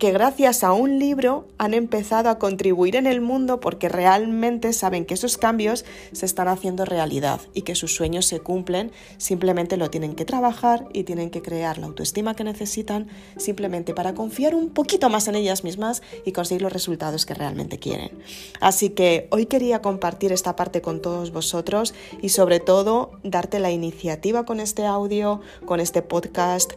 que 0.00 0.12
gracias 0.12 0.64
a 0.64 0.72
un 0.72 0.98
libro 0.98 1.46
han 1.58 1.74
empezado 1.74 2.30
a 2.30 2.38
contribuir 2.38 2.96
en 2.96 3.06
el 3.06 3.20
mundo 3.20 3.60
porque 3.60 3.90
realmente 3.90 4.72
saben 4.72 5.04
que 5.04 5.12
esos 5.12 5.36
cambios 5.36 5.84
se 6.12 6.24
están 6.24 6.48
haciendo 6.48 6.86
realidad 6.86 7.42
y 7.52 7.62
que 7.62 7.74
sus 7.74 7.94
sueños 7.94 8.24
se 8.24 8.40
cumplen, 8.40 8.92
simplemente 9.18 9.76
lo 9.76 9.90
tienen 9.90 10.14
que 10.14 10.24
trabajar 10.24 10.88
y 10.94 11.04
tienen 11.04 11.28
que 11.28 11.42
crear 11.42 11.76
la 11.76 11.86
autoestima 11.86 12.34
que 12.34 12.44
necesitan 12.44 13.08
simplemente 13.36 13.92
para 13.92 14.14
confiar 14.14 14.54
un 14.54 14.70
poquito 14.70 15.10
más 15.10 15.28
en 15.28 15.34
ellas 15.34 15.64
mismas 15.64 16.02
y 16.24 16.32
conseguir 16.32 16.62
los 16.62 16.72
resultados 16.72 17.26
que 17.26 17.34
realmente 17.34 17.78
quieren. 17.78 18.10
Así 18.58 18.88
que 18.88 19.28
hoy 19.30 19.44
quería 19.44 19.82
compartir 19.82 20.32
esta 20.32 20.56
parte 20.56 20.80
con 20.80 21.02
todos 21.02 21.30
vosotros 21.30 21.92
y 22.22 22.30
sobre 22.30 22.58
todo 22.58 23.10
darte 23.22 23.60
la 23.60 23.70
iniciativa 23.70 24.46
con 24.46 24.60
este 24.60 24.86
audio, 24.86 25.42
con 25.66 25.78
este 25.78 26.00
podcast 26.00 26.72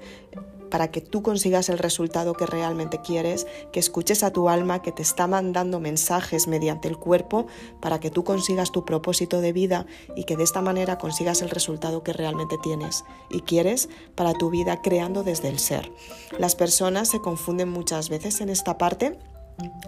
para 0.73 0.89
que 0.89 1.01
tú 1.01 1.21
consigas 1.21 1.69
el 1.69 1.77
resultado 1.77 2.33
que 2.33 2.47
realmente 2.47 2.99
quieres, 2.99 3.45
que 3.71 3.79
escuches 3.79 4.23
a 4.23 4.33
tu 4.33 4.49
alma 4.49 4.81
que 4.81 4.91
te 4.91 5.03
está 5.03 5.27
mandando 5.27 5.79
mensajes 5.79 6.47
mediante 6.47 6.87
el 6.87 6.97
cuerpo 6.97 7.45
para 7.79 7.99
que 7.99 8.09
tú 8.09 8.23
consigas 8.23 8.71
tu 8.71 8.83
propósito 8.83 9.39
de 9.39 9.53
vida 9.53 9.85
y 10.15 10.23
que 10.23 10.35
de 10.35 10.41
esta 10.41 10.63
manera 10.63 10.97
consigas 10.97 11.43
el 11.43 11.51
resultado 11.51 12.01
que 12.01 12.11
realmente 12.11 12.57
tienes 12.63 13.05
y 13.29 13.41
quieres 13.41 13.87
para 14.15 14.33
tu 14.33 14.49
vida 14.49 14.81
creando 14.81 15.21
desde 15.21 15.49
el 15.49 15.59
ser. 15.59 15.91
Las 16.39 16.55
personas 16.55 17.07
se 17.07 17.21
confunden 17.21 17.69
muchas 17.69 18.09
veces 18.09 18.41
en 18.41 18.49
esta 18.49 18.79
parte 18.79 19.19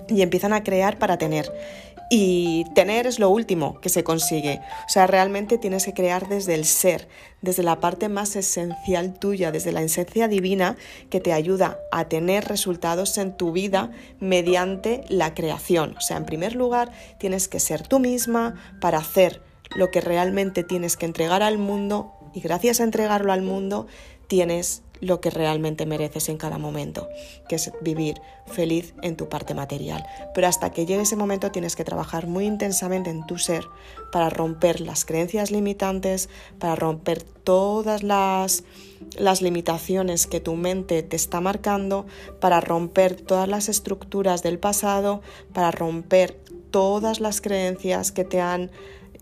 y 0.07 0.21
empiezan 0.21 0.53
a 0.53 0.63
crear 0.63 0.99
para 0.99 1.17
tener. 1.17 1.51
Y 2.09 2.65
tener 2.75 3.07
es 3.07 3.19
lo 3.19 3.29
último 3.29 3.79
que 3.81 3.89
se 3.89 4.03
consigue. 4.03 4.59
O 4.85 4.89
sea, 4.89 5.07
realmente 5.07 5.57
tienes 5.57 5.85
que 5.85 5.93
crear 5.93 6.29
desde 6.29 6.53
el 6.53 6.65
ser, 6.65 7.07
desde 7.41 7.63
la 7.63 7.79
parte 7.79 8.09
más 8.09 8.35
esencial 8.35 9.17
tuya, 9.17 9.51
desde 9.51 9.71
la 9.71 9.81
esencia 9.81 10.27
divina 10.27 10.77
que 11.09 11.19
te 11.19 11.33
ayuda 11.33 11.79
a 11.91 12.07
tener 12.07 12.45
resultados 12.45 13.17
en 13.17 13.35
tu 13.35 13.51
vida 13.51 13.91
mediante 14.19 15.03
la 15.09 15.33
creación. 15.33 15.95
O 15.97 16.01
sea, 16.01 16.17
en 16.17 16.25
primer 16.25 16.55
lugar, 16.55 16.91
tienes 17.17 17.47
que 17.47 17.59
ser 17.59 17.88
tú 17.88 18.00
misma 18.00 18.55
para 18.79 19.00
hacer 19.00 19.41
lo 19.75 19.89
que 19.89 20.01
realmente 20.01 20.63
tienes 20.63 20.97
que 20.97 21.05
entregar 21.05 21.41
al 21.41 21.57
mundo 21.57 22.13
y 22.33 22.41
gracias 22.41 22.79
a 22.79 22.83
entregarlo 22.83 23.31
al 23.33 23.41
mundo 23.41 23.88
tienes 24.27 24.83
lo 25.01 25.21
que 25.21 25.29
realmente 25.29 25.85
mereces 25.85 26.29
en 26.29 26.37
cada 26.37 26.57
momento, 26.57 27.07
que 27.47 27.55
es 27.55 27.71
vivir 27.81 28.21
feliz 28.45 28.93
en 29.01 29.15
tu 29.15 29.29
parte 29.29 29.53
material. 29.53 30.05
Pero 30.33 30.47
hasta 30.47 30.71
que 30.71 30.85
llegue 30.85 31.01
ese 31.01 31.15
momento 31.15 31.51
tienes 31.51 31.75
que 31.75 31.83
trabajar 31.83 32.27
muy 32.27 32.45
intensamente 32.45 33.09
en 33.09 33.25
tu 33.25 33.37
ser 33.37 33.65
para 34.11 34.29
romper 34.29 34.81
las 34.81 35.05
creencias 35.05 35.51
limitantes, 35.51 36.29
para 36.59 36.75
romper 36.75 37.23
todas 37.23 38.03
las, 38.03 38.63
las 39.17 39.41
limitaciones 39.41 40.27
que 40.27 40.39
tu 40.39 40.55
mente 40.55 41.03
te 41.03 41.15
está 41.15 41.41
marcando, 41.41 42.05
para 42.39 42.61
romper 42.61 43.15
todas 43.15 43.47
las 43.47 43.69
estructuras 43.69 44.43
del 44.43 44.59
pasado, 44.59 45.21
para 45.53 45.71
romper 45.71 46.39
todas 46.71 47.19
las 47.19 47.41
creencias 47.41 48.11
que 48.11 48.23
te 48.23 48.41
han 48.41 48.71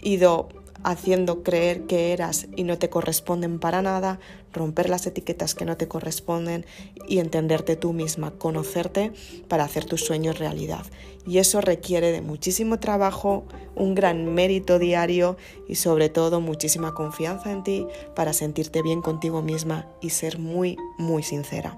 ido 0.01 0.49
haciendo 0.83 1.43
creer 1.43 1.85
que 1.85 2.13
eras 2.13 2.47
y 2.55 2.63
no 2.63 2.77
te 2.77 2.89
corresponden 2.89 3.59
para 3.59 3.81
nada, 3.81 4.19
romper 4.51 4.89
las 4.89 5.07
etiquetas 5.07 5.55
que 5.55 5.65
no 5.65 5.77
te 5.77 5.87
corresponden 5.87 6.65
y 7.07 7.19
entenderte 7.19 7.75
tú 7.75 7.93
misma, 7.93 8.31
conocerte 8.31 9.11
para 9.47 9.63
hacer 9.63 9.85
tus 9.85 10.03
sueños 10.05 10.39
realidad. 10.39 10.85
Y 11.25 11.37
eso 11.37 11.61
requiere 11.61 12.11
de 12.11 12.21
muchísimo 12.21 12.79
trabajo, 12.79 13.45
un 13.75 13.95
gran 13.95 14.33
mérito 14.33 14.77
diario 14.77 15.37
y 15.67 15.75
sobre 15.75 16.09
todo 16.09 16.41
muchísima 16.41 16.93
confianza 16.93 17.51
en 17.51 17.63
ti 17.63 17.87
para 18.15 18.33
sentirte 18.33 18.81
bien 18.81 19.01
contigo 19.01 19.41
misma 19.41 19.87
y 20.01 20.09
ser 20.09 20.37
muy, 20.37 20.77
muy 20.97 21.23
sincera. 21.23 21.77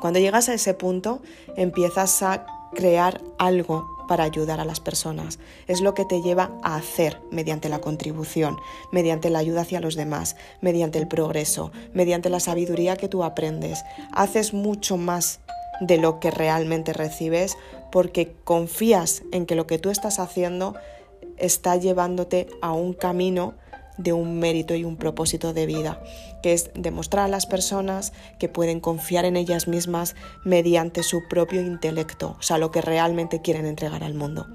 Cuando 0.00 0.20
llegas 0.20 0.48
a 0.48 0.54
ese 0.54 0.74
punto, 0.74 1.22
empiezas 1.56 2.22
a 2.22 2.46
crear 2.74 3.20
algo 3.38 3.97
para 4.08 4.24
ayudar 4.24 4.58
a 4.58 4.64
las 4.64 4.80
personas. 4.80 5.38
Es 5.68 5.80
lo 5.80 5.94
que 5.94 6.04
te 6.04 6.22
lleva 6.22 6.50
a 6.62 6.74
hacer 6.74 7.20
mediante 7.30 7.68
la 7.68 7.80
contribución, 7.80 8.56
mediante 8.90 9.30
la 9.30 9.38
ayuda 9.38 9.60
hacia 9.60 9.80
los 9.80 9.94
demás, 9.94 10.34
mediante 10.60 10.98
el 10.98 11.06
progreso, 11.06 11.70
mediante 11.92 12.30
la 12.30 12.40
sabiduría 12.40 12.96
que 12.96 13.08
tú 13.08 13.22
aprendes. 13.22 13.84
Haces 14.12 14.52
mucho 14.52 14.96
más 14.96 15.40
de 15.80 15.98
lo 15.98 16.18
que 16.18 16.30
realmente 16.30 16.92
recibes 16.92 17.56
porque 17.92 18.34
confías 18.44 19.22
en 19.32 19.46
que 19.46 19.54
lo 19.54 19.66
que 19.66 19.78
tú 19.78 19.90
estás 19.90 20.18
haciendo 20.18 20.74
está 21.36 21.76
llevándote 21.76 22.48
a 22.60 22.72
un 22.72 22.94
camino 22.94 23.54
de 23.98 24.12
un 24.12 24.38
mérito 24.38 24.74
y 24.74 24.84
un 24.84 24.96
propósito 24.96 25.52
de 25.52 25.66
vida, 25.66 26.00
que 26.42 26.52
es 26.52 26.70
demostrar 26.74 27.26
a 27.26 27.28
las 27.28 27.46
personas 27.46 28.12
que 28.38 28.48
pueden 28.48 28.80
confiar 28.80 29.24
en 29.24 29.36
ellas 29.36 29.68
mismas 29.68 30.14
mediante 30.44 31.02
su 31.02 31.26
propio 31.28 31.60
intelecto, 31.60 32.36
o 32.38 32.42
sea, 32.42 32.58
lo 32.58 32.70
que 32.70 32.80
realmente 32.80 33.42
quieren 33.42 33.66
entregar 33.66 34.02
al 34.02 34.14
mundo. 34.14 34.46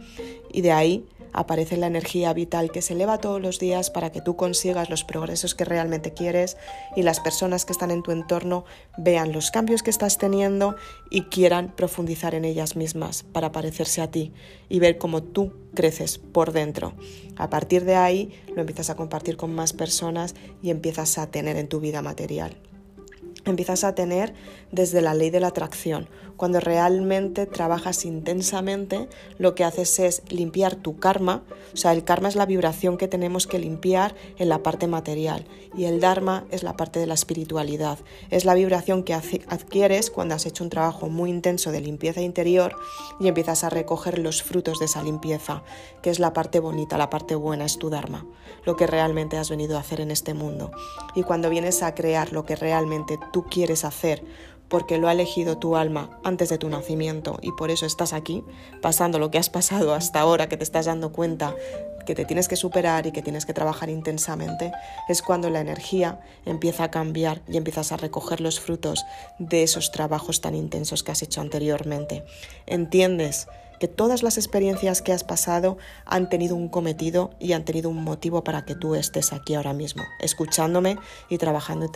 Y 0.52 0.62
de 0.62 0.72
ahí 0.72 1.06
aparece 1.34 1.78
la 1.78 1.88
energía 1.88 2.32
vital 2.34 2.72
que 2.72 2.82
se 2.82 2.94
eleva 2.94 3.18
todos 3.18 3.42
los 3.42 3.60
días 3.60 3.90
para 3.90 4.12
que 4.12 4.22
tú 4.22 4.36
consigas 4.36 4.90
los 4.90 5.04
progresos 5.04 5.56
que 5.56 5.66
realmente 5.66 6.14
quieres 6.14 6.58
y 6.96 7.02
las 7.02 7.20
personas 7.20 7.66
que 7.66 7.74
están 7.74 7.92
en 7.92 8.04
tu 8.04 8.12
entorno 8.12 8.66
vean 8.98 9.32
los 9.32 9.52
cambios 9.52 9.84
que 9.84 9.90
estás 9.90 10.18
teniendo 10.18 10.76
y 11.10 11.24
quieran 11.24 11.74
profundizar 11.76 12.36
en 12.36 12.46
ellas 12.46 12.76
mismas 12.76 13.24
para 13.24 13.52
parecerse 13.52 14.02
a 14.02 14.12
ti 14.12 14.32
y 14.70 14.80
ver 14.80 14.98
cómo 14.98 15.24
tú 15.24 15.54
creces 15.74 16.18
por 16.18 16.52
dentro. 16.52 16.94
A 17.36 17.50
partir 17.50 17.84
de 17.84 17.96
ahí 17.96 18.32
lo 18.56 18.62
empiezas 18.62 18.90
a 18.90 18.96
compartir 18.96 19.38
con 19.38 19.54
más 19.54 19.74
personas 19.74 20.36
y 20.62 20.70
empiezas 20.70 21.18
a 21.18 21.32
tener 21.32 21.58
en 21.58 21.68
tu 21.68 21.80
vida 21.80 22.02
material 22.02 22.56
empiezas 23.46 23.84
a 23.84 23.96
tener 23.96 24.34
desde 24.72 25.02
la 25.02 25.14
ley 25.14 25.30
de 25.30 25.40
la 25.40 25.48
atracción. 25.48 26.08
Cuando 26.38 26.60
realmente 26.60 27.46
trabajas 27.46 28.06
intensamente, 28.06 29.08
lo 29.38 29.54
que 29.56 29.64
haces 29.64 30.00
es 30.00 30.24
limpiar 30.30 30.76
tu 30.76 30.98
karma, 30.98 31.44
o 31.74 31.78
sea, 31.78 31.94
el 31.94 32.04
karma 32.04 32.28
es 32.28 32.36
la 32.36 32.46
vibración 32.46 32.98
que 32.98 33.08
tenemos 33.08 33.48
que 33.48 33.60
limpiar 33.60 34.16
en 34.38 34.50
la 34.50 34.64
parte 34.64 34.88
material 34.88 35.46
y 35.76 35.86
el 35.86 36.00
dharma 36.00 36.46
es 36.52 36.64
la 36.64 36.76
parte 36.76 37.00
de 37.00 37.08
la 37.08 37.14
espiritualidad. 37.14 38.00
Es 38.30 38.46
la 38.46 38.54
vibración 38.54 39.04
que 39.04 39.14
adquieres 39.14 40.10
cuando 40.10 40.36
has 40.36 40.46
hecho 40.46 40.64
un 40.64 40.70
trabajo 40.70 41.10
muy 41.10 41.30
intenso 41.30 41.72
de 41.72 41.82
limpieza 41.82 42.22
interior 42.22 42.76
y 43.20 43.28
empiezas 43.28 43.64
a 43.64 43.70
recoger 43.70 44.20
los 44.20 44.44
frutos 44.44 44.80
de 44.80 44.86
esa 44.86 45.04
limpieza, 45.04 45.64
que 46.02 46.10
es 46.10 46.20
la 46.20 46.34
parte 46.34 46.60
bonita, 46.60 46.98
la 46.98 47.10
parte 47.10 47.36
buena, 47.36 47.66
es 47.66 47.78
tu 47.80 47.90
dharma, 47.90 48.26
lo 48.66 48.76
que 48.76 48.88
realmente 48.88 49.38
has 49.38 49.50
venido 49.50 49.78
a 49.78 49.82
hacer 49.82 50.02
en 50.02 50.12
este 50.12 50.34
mundo. 50.34 50.72
Y 51.16 51.24
cuando 51.24 51.50
vienes 51.50 51.84
a 51.84 51.96
crear 51.96 52.34
lo 52.34 52.46
que 52.46 52.56
realmente 52.56 53.20
tú 53.34 53.44
quieres 53.44 53.84
hacer 53.84 54.24
porque 54.70 54.98
lo 54.98 55.08
ha 55.08 55.12
elegido 55.12 55.58
tu 55.58 55.76
alma 55.76 56.20
antes 56.24 56.50
de 56.50 56.58
tu 56.58 56.70
nacimiento 56.70 57.38
y 57.42 57.52
por 57.52 57.70
eso 57.70 57.86
estás 57.86 58.14
aquí, 58.14 58.44
pasando 58.82 59.20
lo 59.20 59.30
que 59.30 59.38
has 59.38 59.50
pasado 59.50 59.94
hasta 59.94 60.22
ahora, 60.22 60.48
que 60.50 60.58
te 60.58 60.64
estás 60.64 60.86
dando 60.86 61.12
cuenta 61.12 61.54
que 62.06 62.16
te 62.16 62.26
tienes 62.26 62.48
que 62.48 62.56
superar 62.56 63.06
y 63.06 63.12
que 63.12 63.22
tienes 63.22 63.46
que 63.46 63.54
trabajar 63.54 63.90
intensamente, 63.90 64.72
es 65.08 65.22
cuando 65.22 65.50
la 65.50 65.62
energía 65.62 66.22
empieza 66.46 66.86
a 66.86 66.92
cambiar 66.92 67.42
y 67.48 67.58
empiezas 67.58 67.92
a 67.92 67.98
recoger 67.98 68.42
los 68.42 68.60
frutos 68.60 69.06
de 69.40 69.64
esos 69.64 69.92
trabajos 69.92 70.42
tan 70.42 70.56
intensos 70.56 71.04
que 71.04 71.12
has 71.12 71.22
hecho 71.22 71.42
anteriormente. 71.42 72.24
Entiendes 72.66 73.48
que 73.80 73.88
todas 73.88 74.24
las 74.24 74.38
experiencias 74.38 75.02
que 75.02 75.14
has 75.14 75.24
pasado 75.24 75.78
han 76.06 76.30
tenido 76.30 76.56
un 76.56 76.70
cometido 76.70 77.32
y 77.40 77.54
han 77.54 77.66
tenido 77.66 77.90
un 77.90 78.04
motivo 78.04 78.44
para 78.44 78.66
que 78.66 78.76
tú 78.76 78.96
estés 78.96 79.34
aquí 79.34 79.56
ahora 79.56 79.74
mismo, 79.74 80.04
escuchándome 80.20 80.98
y 81.30 81.38
trabajando 81.38 81.90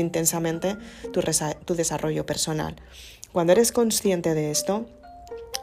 intensamente 0.00 0.76
tu, 1.12 1.20
tu 1.64 1.74
desarrollo 1.74 2.26
personal. 2.26 2.76
Cuando 3.32 3.52
eres 3.52 3.72
consciente 3.72 4.34
de 4.34 4.50
esto, 4.50 4.86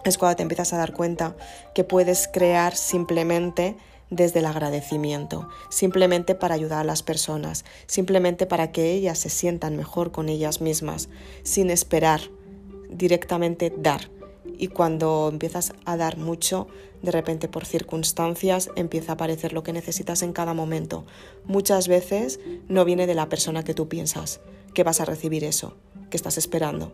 es 0.04 0.18
cuando 0.18 0.38
te 0.38 0.44
empiezas 0.44 0.74
a 0.74 0.78
dar 0.78 0.94
cuenta 0.94 1.36
que 1.74 1.84
puedes 1.84 2.28
crear 2.28 2.76
simplemente 2.76 3.78
desde 4.10 4.40
el 4.40 4.46
agradecimiento, 4.46 5.48
simplemente 5.70 6.36
para 6.36 6.54
ayudar 6.54 6.82
a 6.82 6.84
las 6.84 7.02
personas, 7.02 7.66
simplemente 7.88 8.46
para 8.46 8.72
que 8.72 8.92
ellas 8.92 9.18
se 9.18 9.30
sientan 9.30 9.78
mejor 9.78 10.12
con 10.12 10.30
ellas 10.30 10.62
mismas, 10.62 11.10
sin 11.44 11.72
esperar, 11.72 12.22
directamente 12.90 13.74
dar. 13.76 14.10
Y 14.62 14.68
cuando 14.68 15.28
empiezas 15.28 15.74
a 15.86 15.98
dar 15.98 16.18
mucho, 16.18 16.68
de 17.02 17.10
repente 17.10 17.48
por 17.48 17.66
circunstancias 17.66 18.70
empieza 18.76 19.12
a 19.12 19.16
aparecer 19.16 19.54
lo 19.54 19.64
que 19.64 19.74
necesitas 19.74 20.22
en 20.22 20.34
cada 20.34 20.54
momento. 20.54 21.04
Muchas 21.46 21.88
veces 21.88 22.40
no 22.68 22.86
viene 22.86 23.08
de 23.08 23.16
la 23.16 23.28
persona 23.28 23.64
que 23.64 23.74
tú 23.74 23.90
piensas 23.90 24.40
que 24.76 24.84
vas 24.84 25.02
a 25.02 25.06
recibir 25.06 25.44
eso, 25.44 25.76
que 26.12 26.18
estás 26.18 26.38
esperando 26.38 26.94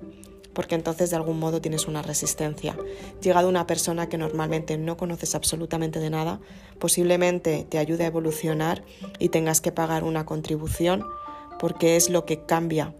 porque 0.54 0.74
entonces 0.74 1.12
de 1.12 1.16
algún 1.16 1.38
modo 1.38 1.62
tienes 1.62 1.88
una 1.88 2.02
resistencia. 2.02 2.76
Llegado 3.22 3.48
una 3.48 3.68
persona 3.68 4.10
que 4.10 4.18
normalmente 4.18 4.76
no 4.80 4.98
conoces 4.98 5.36
absolutamente 5.36 6.00
de 6.00 6.10
nada, 6.10 6.40
posiblemente 6.80 7.68
te 7.70 7.78
ayude 7.78 8.06
a 8.06 8.08
evolucionar 8.08 8.84
y 9.20 9.30
tengas 9.30 9.62
que 9.62 9.72
pagar 9.72 10.04
una 10.04 10.26
contribución 10.26 11.06
porque 11.60 11.96
es 11.96 12.10
lo 12.10 12.26
que 12.26 12.40
cambia 12.46 12.96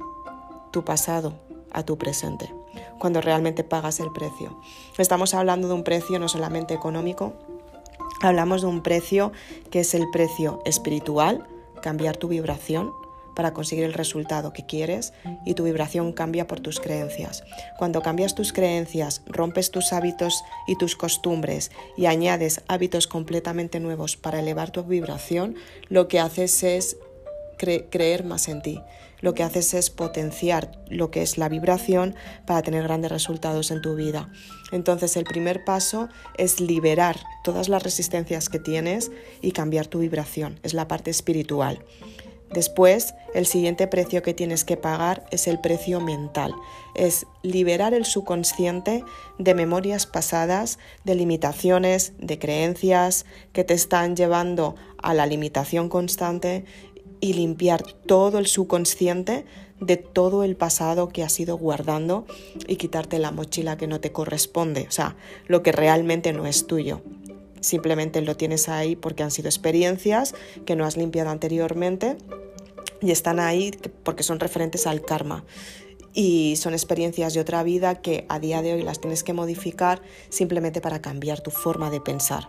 tu 0.72 0.86
pasado 0.86 1.40
a 1.72 1.82
tu 1.82 1.98
presente, 1.98 2.54
cuando 3.00 3.22
realmente 3.22 3.64
pagas 3.64 4.00
el 4.00 4.12
precio. 4.12 4.60
Estamos 4.98 5.34
hablando 5.34 5.68
de 5.68 5.74
un 5.74 5.84
precio 5.84 6.20
no 6.20 6.28
solamente 6.28 6.74
económico, 6.74 7.34
hablamos 8.22 8.62
de 8.62 8.68
un 8.68 8.82
precio 8.82 9.32
que 9.72 9.82
es 9.82 9.94
el 9.94 10.10
precio 10.12 10.62
espiritual, 10.66 11.48
cambiar 11.82 12.18
tu 12.18 12.28
vibración, 12.28 12.92
para 13.38 13.54
conseguir 13.54 13.86
el 13.86 13.94
resultado 13.94 14.52
que 14.52 14.66
quieres 14.66 15.14
y 15.46 15.54
tu 15.54 15.64
vibración 15.64 16.12
cambia 16.12 16.48
por 16.48 16.60
tus 16.60 16.80
creencias. 16.80 17.44
Cuando 17.78 18.02
cambias 18.02 18.34
tus 18.34 18.52
creencias, 18.52 19.22
rompes 19.28 19.70
tus 19.70 19.94
hábitos 19.94 20.44
y 20.66 20.76
tus 20.76 20.96
costumbres 20.96 21.70
y 21.96 22.08
añades 22.08 22.64
hábitos 22.68 23.06
completamente 23.06 23.80
nuevos 23.80 24.18
para 24.18 24.40
elevar 24.40 24.72
tu 24.72 24.84
vibración, 24.84 25.54
lo 25.88 26.08
que 26.08 26.20
haces 26.20 26.64
es 26.64 26.98
creer 27.58 28.24
más 28.24 28.48
en 28.48 28.62
ti. 28.62 28.82
Lo 29.20 29.34
que 29.34 29.44
haces 29.44 29.74
es 29.74 29.90
potenciar 29.90 30.72
lo 30.90 31.10
que 31.10 31.24
es 31.24 31.38
la 31.38 31.50
vibración 31.50 32.16
para 32.46 32.62
tener 32.62 32.84
grandes 32.84 33.12
resultados 33.12 33.72
en 33.72 33.82
tu 33.82 33.96
vida. 33.96 34.30
Entonces 34.72 35.18
el 35.18 35.24
primer 35.24 35.66
paso 35.66 36.08
es 36.38 36.62
liberar 36.62 37.20
todas 37.44 37.68
las 37.68 37.84
resistencias 37.84 38.50
que 38.50 38.60
tienes 38.60 39.12
y 39.42 39.54
cambiar 39.54 39.88
tu 39.88 40.00
vibración. 40.00 40.60
Es 40.64 40.74
la 40.74 40.88
parte 40.88 41.10
espiritual. 41.10 41.84
Después, 42.52 43.14
el 43.34 43.46
siguiente 43.46 43.88
precio 43.88 44.22
que 44.22 44.34
tienes 44.34 44.64
que 44.64 44.78
pagar 44.78 45.26
es 45.32 45.48
el 45.48 45.60
precio 45.60 46.00
mental. 46.00 46.54
Es 46.96 47.26
liberar 47.42 47.94
el 47.94 48.06
subconsciente 48.06 49.04
de 49.38 49.54
memorias 49.54 50.06
pasadas, 50.06 50.80
de 51.04 51.16
limitaciones, 51.16 52.14
de 52.20 52.40
creencias 52.40 53.26
que 53.52 53.66
te 53.66 53.74
están 53.74 54.16
llevando 54.16 54.76
a 54.98 55.14
la 55.14 55.26
limitación 55.26 55.90
constante 55.90 56.64
y 57.20 57.34
limpiar 57.34 57.84
todo 57.84 58.40
el 58.40 58.48
subconsciente 58.48 59.46
de 59.80 59.98
todo 59.98 60.44
el 60.44 60.56
pasado 60.56 61.10
que 61.10 61.24
has 61.24 61.40
ido 61.40 61.58
guardando 61.58 62.26
y 62.68 62.78
quitarte 62.78 63.20
la 63.20 63.32
mochila 63.32 63.78
que 63.78 63.88
no 63.88 64.00
te 64.00 64.12
corresponde, 64.12 64.86
o 64.88 64.92
sea, 64.92 65.16
lo 65.48 65.62
que 65.62 65.72
realmente 65.72 66.34
no 66.34 66.48
es 66.48 66.66
tuyo. 66.68 67.02
Simplemente 67.60 68.22
lo 68.22 68.38
tienes 68.38 68.70
ahí 68.70 68.96
porque 68.96 69.24
han 69.24 69.32
sido 69.32 69.50
experiencias 69.50 70.36
que 70.66 70.76
no 70.76 70.86
has 70.86 70.98
limpiado 70.98 71.30
anteriormente 71.30 72.18
y 73.02 73.12
están 73.12 73.40
ahí 73.40 73.72
porque 74.04 74.24
son 74.24 74.40
referentes 74.40 74.88
al 74.88 75.02
karma. 75.02 75.44
Y 76.20 76.56
son 76.56 76.74
experiencias 76.74 77.36
de 77.36 77.42
otra 77.42 77.62
vida 77.62 78.02
que 78.02 78.26
a 78.28 78.40
día 78.40 78.64
de 78.64 78.74
hoy 78.74 78.82
las 78.82 79.00
tienes 79.00 79.24
que 79.24 79.34
modificar 79.34 80.02
simplemente 80.30 80.82
para 80.82 81.00
cambiar 81.00 81.42
tu 81.42 81.52
forma 81.52 81.92
de 81.92 82.02
pensar. 82.02 82.48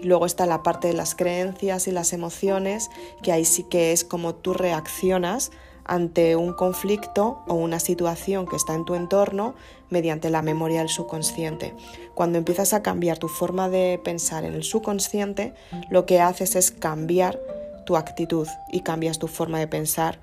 Luego 0.00 0.26
está 0.26 0.46
la 0.46 0.62
parte 0.62 0.86
de 0.86 0.94
las 0.94 1.16
creencias 1.16 1.88
y 1.88 1.90
las 1.90 2.12
emociones, 2.12 2.88
que 3.20 3.32
ahí 3.32 3.44
sí 3.44 3.64
que 3.64 3.90
es 3.90 4.04
como 4.04 4.36
tú 4.36 4.54
reaccionas 4.54 5.50
ante 5.84 6.36
un 6.36 6.52
conflicto 6.52 7.42
o 7.48 7.54
una 7.54 7.80
situación 7.80 8.46
que 8.46 8.54
está 8.54 8.76
en 8.76 8.84
tu 8.84 8.94
entorno 8.94 9.56
mediante 9.88 10.30
la 10.30 10.40
memoria 10.42 10.78
del 10.78 10.88
subconsciente. 10.88 11.74
Cuando 12.14 12.38
empiezas 12.38 12.74
a 12.74 12.82
cambiar 12.84 13.18
tu 13.18 13.26
forma 13.26 13.68
de 13.68 14.00
pensar 14.04 14.44
en 14.44 14.54
el 14.54 14.62
subconsciente, 14.62 15.52
lo 15.88 16.06
que 16.06 16.20
haces 16.20 16.54
es 16.54 16.70
cambiar 16.70 17.40
tu 17.86 17.96
actitud 17.96 18.46
y 18.70 18.82
cambias 18.82 19.18
tu 19.18 19.26
forma 19.26 19.58
de 19.58 19.66
pensar 19.66 20.20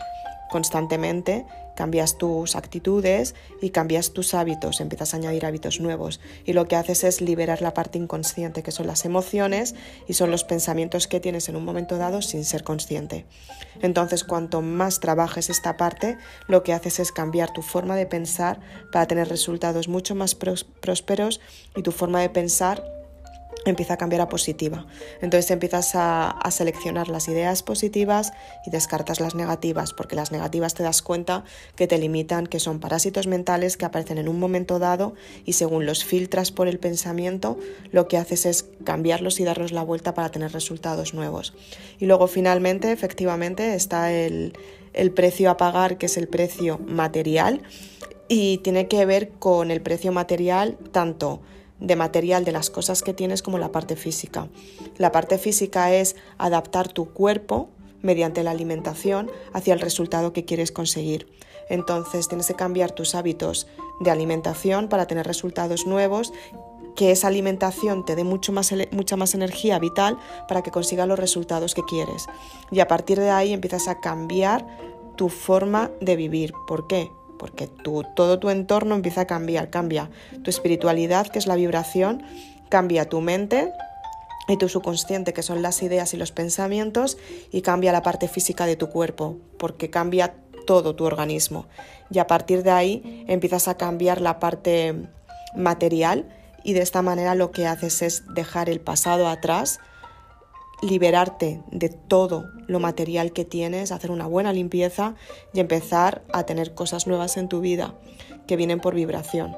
constantemente, 0.49 1.45
cambias 1.77 2.17
tus 2.17 2.55
actitudes 2.55 3.35
y 3.61 3.69
cambias 3.69 4.11
tus 4.11 4.33
hábitos, 4.33 4.81
empiezas 4.81 5.13
a 5.13 5.17
añadir 5.17 5.45
hábitos 5.45 5.79
nuevos 5.79 6.19
y 6.43 6.53
lo 6.53 6.67
que 6.67 6.75
haces 6.75 7.03
es 7.03 7.21
liberar 7.21 7.61
la 7.61 7.75
parte 7.75 7.99
inconsciente, 7.99 8.63
que 8.63 8.71
son 8.71 8.87
las 8.87 9.05
emociones 9.05 9.75
y 10.07 10.13
son 10.13 10.31
los 10.31 10.43
pensamientos 10.43 11.07
que 11.07 11.19
tienes 11.19 11.49
en 11.49 11.55
un 11.55 11.63
momento 11.63 11.97
dado 11.97 12.23
sin 12.23 12.45
ser 12.45 12.63
consciente. 12.63 13.27
Entonces, 13.79 14.23
cuanto 14.23 14.63
más 14.63 14.99
trabajes 14.99 15.51
esta 15.51 15.77
parte, 15.77 16.17
lo 16.47 16.63
que 16.63 16.73
haces 16.73 16.99
es 16.99 17.11
cambiar 17.11 17.53
tu 17.53 17.61
forma 17.61 17.95
de 17.95 18.07
pensar 18.07 18.59
para 18.91 19.05
tener 19.05 19.29
resultados 19.29 19.87
mucho 19.87 20.15
más 20.15 20.33
prósperos 20.33 21.39
y 21.75 21.83
tu 21.83 21.91
forma 21.91 22.21
de 22.21 22.29
pensar 22.29 22.96
empieza 23.69 23.95
a 23.95 23.97
cambiar 23.97 24.21
a 24.21 24.29
positiva. 24.29 24.85
Entonces 25.21 25.51
empiezas 25.51 25.91
a, 25.95 26.37
seleccionar 26.51 27.09
las 27.09 27.27
ideas 27.27 27.61
positivas 27.61 28.33
y 28.65 28.71
descartas 28.71 29.19
las 29.19 29.35
negativas, 29.35 29.93
porque 29.93 30.15
las 30.15 30.31
negativas 30.31 30.73
te 30.73 30.83
das 30.83 31.01
cuenta 31.01 31.43
que 31.75 31.87
te 31.87 31.97
limitan, 31.97 32.47
que 32.47 32.59
son 32.59 32.79
parásitos 32.79 33.27
mentales 33.27 33.77
que 33.77 33.85
aparecen 33.85 34.17
en 34.17 34.27
un 34.27 34.39
momento 34.39 34.79
dado 34.79 35.13
y 35.45 35.53
según 35.53 35.85
los 35.85 36.03
filtras 36.03 36.51
por 36.51 36.67
el 36.67 36.79
pensamiento, 36.79 37.57
lo 37.91 38.07
que 38.07 38.17
haces 38.17 38.45
es 38.45 38.65
cambiarlos 38.83 39.39
y 39.39 39.43
darlos 39.43 39.71
la 39.71 39.83
vuelta 39.83 40.13
para 40.13 40.29
tener 40.29 40.51
resultados 40.51 41.13
nuevos. 41.13 41.53
Y 41.99 42.05
luego 42.05 42.27
finalmente, 42.27 42.91
efectivamente, 42.91 43.75
está 43.75 44.11
el, 44.11 44.53
precio 45.15 45.49
a 45.49 45.57
pagar, 45.57 45.97
que 45.97 46.07
es 46.07 46.17
el 46.17 46.27
precio 46.27 46.79
material, 46.79 47.61
y 48.27 48.59
tiene 48.59 48.87
que 48.87 49.05
ver 49.05 49.29
con 49.39 49.71
el 49.71 49.81
precio 49.81 50.11
material 50.11 50.77
tanto 50.91 51.41
de 51.79 51.95
material 51.95 52.45
de 52.45 52.51
las 52.51 52.69
cosas 52.69 53.01
que 53.01 53.13
tienes 53.13 53.41
como 53.41 53.57
la 53.57 53.71
parte 53.71 53.95
física. 53.95 54.47
La 54.97 55.11
parte 55.11 55.37
física 55.37 55.93
es 55.93 56.15
adaptar 56.37 56.87
tu 56.87 57.09
cuerpo 57.13 57.69
mediante 58.01 58.43
la 58.43 58.51
alimentación 58.51 59.31
hacia 59.53 59.73
el 59.73 59.79
resultado 59.79 60.33
que 60.33 60.45
quieres 60.45 60.71
conseguir. 60.71 61.27
Entonces 61.69 62.27
tienes 62.27 62.47
que 62.47 62.53
cambiar 62.53 62.91
tus 62.91 63.15
hábitos 63.15 63.67
de 63.99 64.11
alimentación 64.11 64.87
para 64.87 65.07
tener 65.07 65.27
resultados 65.27 65.85
nuevos, 65.85 66.31
que 66.95 67.11
esa 67.11 67.27
alimentación 67.27 68.05
te 68.05 68.15
dé 68.15 68.23
mucho 68.23 68.51
más, 68.51 68.73
mucha 68.91 69.17
más 69.17 69.35
energía 69.35 69.77
vital 69.77 70.17
para 70.47 70.63
que 70.63 70.71
consigas 70.71 71.07
los 71.07 71.19
resultados 71.19 71.75
que 71.75 71.83
quieres. 71.83 72.25
Y 72.71 72.79
a 72.79 72.87
partir 72.87 73.19
de 73.19 73.29
ahí 73.29 73.53
empiezas 73.53 73.87
a 73.87 73.99
cambiar 73.99 74.65
tu 75.15 75.29
forma 75.29 75.91
de 76.01 76.15
vivir. 76.15 76.53
¿Por 76.67 76.87
qué? 76.87 77.11
Porque 77.37 77.67
todo 77.67 78.39
tu 78.39 78.49
entorno 78.49 78.95
empieza 78.95 79.21
a 79.21 79.27
cambiar, 79.27 79.69
cambia 79.69 80.09
tu 80.43 80.49
espiritualidad, 80.49 81.27
que 81.27 81.39
es 81.39 81.47
la 81.47 81.55
vibración, 81.55 82.23
cambia 82.69 83.09
tu 83.09 83.21
mente 83.21 83.71
y 84.47 84.57
tu 84.57 84.69
subconsciente, 84.69 85.33
que 85.33 85.43
son 85.43 85.61
las 85.61 85.81
ideas 85.83 86.13
y 86.13 86.17
los 86.17 86.31
pensamientos, 86.31 87.17
y 87.51 87.61
cambia 87.61 87.91
la 87.91 88.03
parte 88.03 88.27
física 88.27 88.65
de 88.65 88.75
tu 88.75 88.89
cuerpo, 88.89 89.37
porque 89.57 89.89
cambia 89.89 90.35
todo 90.65 90.95
tu 90.95 91.05
organismo. 91.05 91.65
Y 92.09 92.19
a 92.19 92.27
partir 92.27 92.63
de 92.63 92.71
ahí 92.71 93.25
empiezas 93.27 93.67
a 93.67 93.77
cambiar 93.77 94.21
la 94.21 94.39
parte 94.39 94.95
material 95.55 96.27
y 96.63 96.73
de 96.73 96.81
esta 96.81 97.01
manera 97.01 97.35
lo 97.35 97.51
que 97.51 97.67
haces 97.67 98.01
es 98.01 98.23
dejar 98.33 98.69
el 98.69 98.79
pasado 98.79 99.27
atrás, 99.27 99.79
liberarte 100.81 101.61
de 101.71 101.89
todo 101.89 102.45
lo 102.67 102.79
material 102.79 103.33
que 103.33 103.45
tienes, 103.45 103.91
hacer 103.91 104.11
una 104.11 104.27
buena 104.27 104.53
limpieza 104.53 105.15
y 105.53 105.59
empezar 105.59 106.23
a 106.31 106.43
tener 106.43 106.75
cosas 106.75 107.07
nuevas 107.07 107.37
en 107.37 107.49
tu 107.49 107.61
vida 107.61 107.95
que 108.47 108.57
vienen 108.57 108.79
por 108.79 108.93
vibración. 108.93 109.55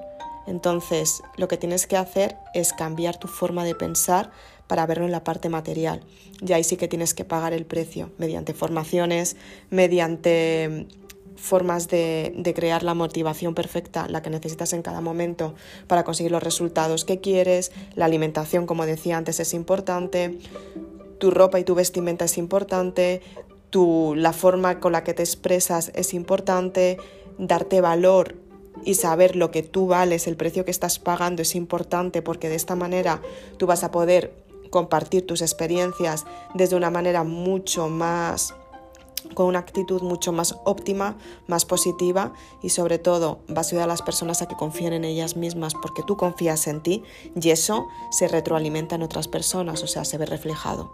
Entonces, 0.48 1.22
lo 1.38 1.48
que 1.48 1.58
tienes 1.58 1.86
que 1.86 1.98
hacer 1.98 2.38
es 2.54 2.74
cambiar 2.74 3.18
tu 3.18 3.28
forma 3.28 3.64
de 3.64 3.76
pensar 3.76 4.32
para 4.68 4.86
verlo 4.86 5.06
en 5.06 5.12
la 5.12 5.24
parte 5.24 5.50
material. 5.50 6.02
Y 6.42 6.54
ahí 6.54 6.64
sí 6.64 6.78
que 6.78 6.88
tienes 6.88 7.14
que 7.14 7.26
pagar 7.26 7.54
el 7.54 7.66
precio 7.66 8.12
mediante 8.18 8.54
formaciones, 8.54 9.36
mediante 9.70 10.88
formas 11.36 11.88
de, 11.88 12.34
de, 12.36 12.54
crear 12.54 12.84
la 12.84 12.94
motivación 12.94 13.56
perfecta, 13.56 14.08
la 14.08 14.22
que 14.22 14.30
necesitas 14.30 14.74
en 14.74 14.82
cada 14.82 15.02
momento 15.02 15.56
para 15.88 16.04
conseguir 16.04 16.32
los 16.32 16.44
resultados 16.44 17.06
que 17.06 17.20
quieres. 17.20 17.72
La 17.96 18.06
alimentación, 18.06 18.66
como 18.66 18.86
decía 18.86 19.18
antes, 19.18 19.40
es 19.40 19.54
importante. 19.54 20.38
Tu 21.20 21.32
ropa 21.32 21.60
y 21.60 21.64
tu 21.64 21.76
vestimenta 21.76 22.26
es 22.26 22.38
importante. 22.38 23.22
Tu, 23.70 24.14
la 24.16 24.34
forma 24.34 24.80
con 24.80 24.92
la 24.94 25.04
que 25.04 25.14
te 25.14 25.24
expresas 25.24 25.92
es 25.94 26.14
importante. 26.14 26.98
Darte 27.38 27.82
valor 27.82 28.36
y 28.86 28.96
saber 28.96 29.36
lo 29.36 29.52
que 29.52 29.64
tú 29.64 29.88
vales, 29.88 30.28
el 30.28 30.38
precio 30.38 30.66
que 30.66 30.72
estás 30.72 31.00
pagando 31.00 31.42
es 31.42 31.56
importante 31.56 32.22
porque 32.22 32.50
de 32.50 32.56
esta 32.56 32.76
manera 32.76 33.22
tú 33.58 33.68
vas 33.68 33.84
a 33.84 33.92
poder 33.92 34.34
compartir 34.70 35.26
tus 35.26 35.42
experiencias 35.42 36.26
desde 36.54 36.76
una 36.76 36.90
manera 36.90 37.24
mucho 37.24 37.90
más 37.90 38.54
con 39.34 39.48
una 39.48 39.60
actitud 39.60 40.02
mucho 40.02 40.32
más 40.32 40.56
óptima, 40.66 41.18
más 41.48 41.66
positiva 41.66 42.34
y 42.62 42.70
sobre 42.70 43.00
todo 43.00 43.40
vas 43.48 43.68
a 43.68 43.70
ayudar 43.72 43.84
a 43.86 43.94
las 43.94 44.02
personas 44.02 44.42
a 44.42 44.48
que 44.48 44.56
confíen 44.56 44.94
en 44.94 45.06
ellas 45.06 45.36
mismas 45.36 45.74
porque 45.74 46.04
tú 46.04 46.18
confías 46.18 46.68
en 46.68 46.82
ti 46.82 47.04
y 47.40 47.50
eso 47.50 47.88
se 48.12 48.28
retroalimenta 48.28 48.96
en 48.96 49.04
otras 49.04 49.28
personas, 49.28 49.84
o 49.84 49.88
sea, 49.88 50.06
se 50.06 50.18
ve 50.18 50.26
reflejado. 50.26 50.94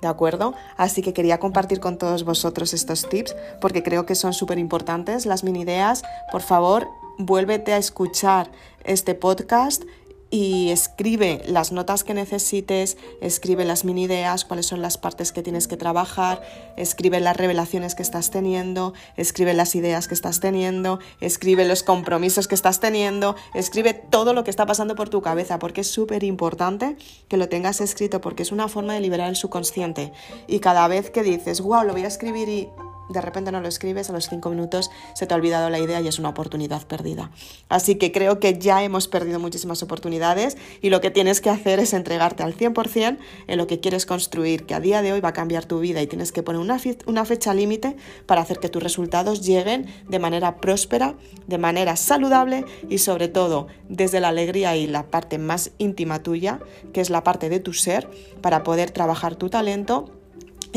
¿De 0.00 0.08
acuerdo? 0.08 0.54
Así 0.76 1.00
que 1.00 1.12
quería 1.12 1.38
compartir 1.38 1.78
con 1.78 1.96
todos 1.96 2.24
vosotros 2.24 2.74
estos 2.74 3.08
tips 3.08 3.36
porque 3.60 3.82
creo 3.82 4.04
que 4.04 4.16
son 4.16 4.32
súper 4.32 4.58
importantes. 4.58 5.26
Las 5.26 5.44
mini 5.44 5.60
ideas, 5.60 6.02
por 6.32 6.42
favor, 6.42 6.88
vuélvete 7.18 7.72
a 7.72 7.78
escuchar 7.78 8.50
este 8.84 9.14
podcast 9.14 9.84
y 10.32 10.70
escribe 10.70 11.42
las 11.46 11.72
notas 11.72 12.04
que 12.04 12.14
necesites, 12.14 12.96
escribe 13.20 13.66
las 13.66 13.84
mini 13.84 14.04
ideas, 14.04 14.46
cuáles 14.46 14.64
son 14.64 14.80
las 14.80 14.96
partes 14.96 15.30
que 15.30 15.42
tienes 15.42 15.68
que 15.68 15.76
trabajar, 15.76 16.40
escribe 16.78 17.20
las 17.20 17.36
revelaciones 17.36 17.94
que 17.94 18.02
estás 18.02 18.30
teniendo, 18.30 18.94
escribe 19.18 19.52
las 19.52 19.74
ideas 19.74 20.08
que 20.08 20.14
estás 20.14 20.40
teniendo, 20.40 21.00
escribe 21.20 21.66
los 21.66 21.82
compromisos 21.82 22.48
que 22.48 22.54
estás 22.54 22.80
teniendo, 22.80 23.36
escribe 23.52 23.92
todo 23.92 24.32
lo 24.32 24.42
que 24.42 24.50
está 24.50 24.64
pasando 24.64 24.94
por 24.94 25.10
tu 25.10 25.20
cabeza, 25.20 25.58
porque 25.58 25.82
es 25.82 25.90
súper 25.90 26.24
importante 26.24 26.96
que 27.28 27.36
lo 27.36 27.50
tengas 27.50 27.82
escrito, 27.82 28.22
porque 28.22 28.42
es 28.42 28.52
una 28.52 28.68
forma 28.68 28.94
de 28.94 29.00
liberar 29.00 29.28
el 29.28 29.36
subconsciente. 29.36 30.12
Y 30.46 30.60
cada 30.60 30.88
vez 30.88 31.10
que 31.10 31.22
dices, 31.22 31.60
wow, 31.60 31.84
lo 31.84 31.92
voy 31.92 32.04
a 32.04 32.08
escribir 32.08 32.48
y 32.48 32.70
de 33.12 33.20
repente 33.20 33.52
no 33.52 33.60
lo 33.60 33.68
escribes, 33.68 34.10
a 34.10 34.12
los 34.12 34.28
cinco 34.28 34.50
minutos 34.50 34.90
se 35.14 35.26
te 35.26 35.34
ha 35.34 35.36
olvidado 35.36 35.70
la 35.70 35.78
idea 35.78 36.00
y 36.00 36.08
es 36.08 36.18
una 36.18 36.30
oportunidad 36.30 36.86
perdida. 36.86 37.30
Así 37.68 37.96
que 37.96 38.12
creo 38.12 38.40
que 38.40 38.58
ya 38.58 38.82
hemos 38.82 39.08
perdido 39.08 39.38
muchísimas 39.38 39.82
oportunidades 39.82 40.56
y 40.80 40.90
lo 40.90 41.00
que 41.00 41.10
tienes 41.10 41.40
que 41.40 41.50
hacer 41.50 41.78
es 41.78 41.92
entregarte 41.92 42.42
al 42.42 42.56
100% 42.56 43.18
en 43.46 43.58
lo 43.58 43.66
que 43.66 43.80
quieres 43.80 44.06
construir, 44.06 44.64
que 44.64 44.74
a 44.74 44.80
día 44.80 45.02
de 45.02 45.12
hoy 45.12 45.20
va 45.20 45.30
a 45.30 45.32
cambiar 45.32 45.64
tu 45.64 45.80
vida 45.80 46.02
y 46.02 46.06
tienes 46.06 46.32
que 46.32 46.42
poner 46.42 46.60
una, 46.60 46.78
una 47.06 47.24
fecha 47.24 47.54
límite 47.54 47.96
para 48.26 48.40
hacer 48.40 48.58
que 48.58 48.68
tus 48.68 48.82
resultados 48.82 49.42
lleguen 49.42 49.86
de 50.08 50.18
manera 50.18 50.56
próspera, 50.56 51.14
de 51.46 51.58
manera 51.58 51.96
saludable 51.96 52.64
y 52.88 52.98
sobre 52.98 53.28
todo 53.28 53.68
desde 53.88 54.20
la 54.20 54.28
alegría 54.28 54.76
y 54.76 54.86
la 54.86 55.04
parte 55.04 55.38
más 55.38 55.72
íntima 55.78 56.22
tuya, 56.22 56.60
que 56.92 57.00
es 57.00 57.10
la 57.10 57.24
parte 57.24 57.48
de 57.48 57.60
tu 57.60 57.72
ser, 57.72 58.08
para 58.40 58.62
poder 58.62 58.90
trabajar 58.90 59.36
tu 59.36 59.48
talento 59.50 60.21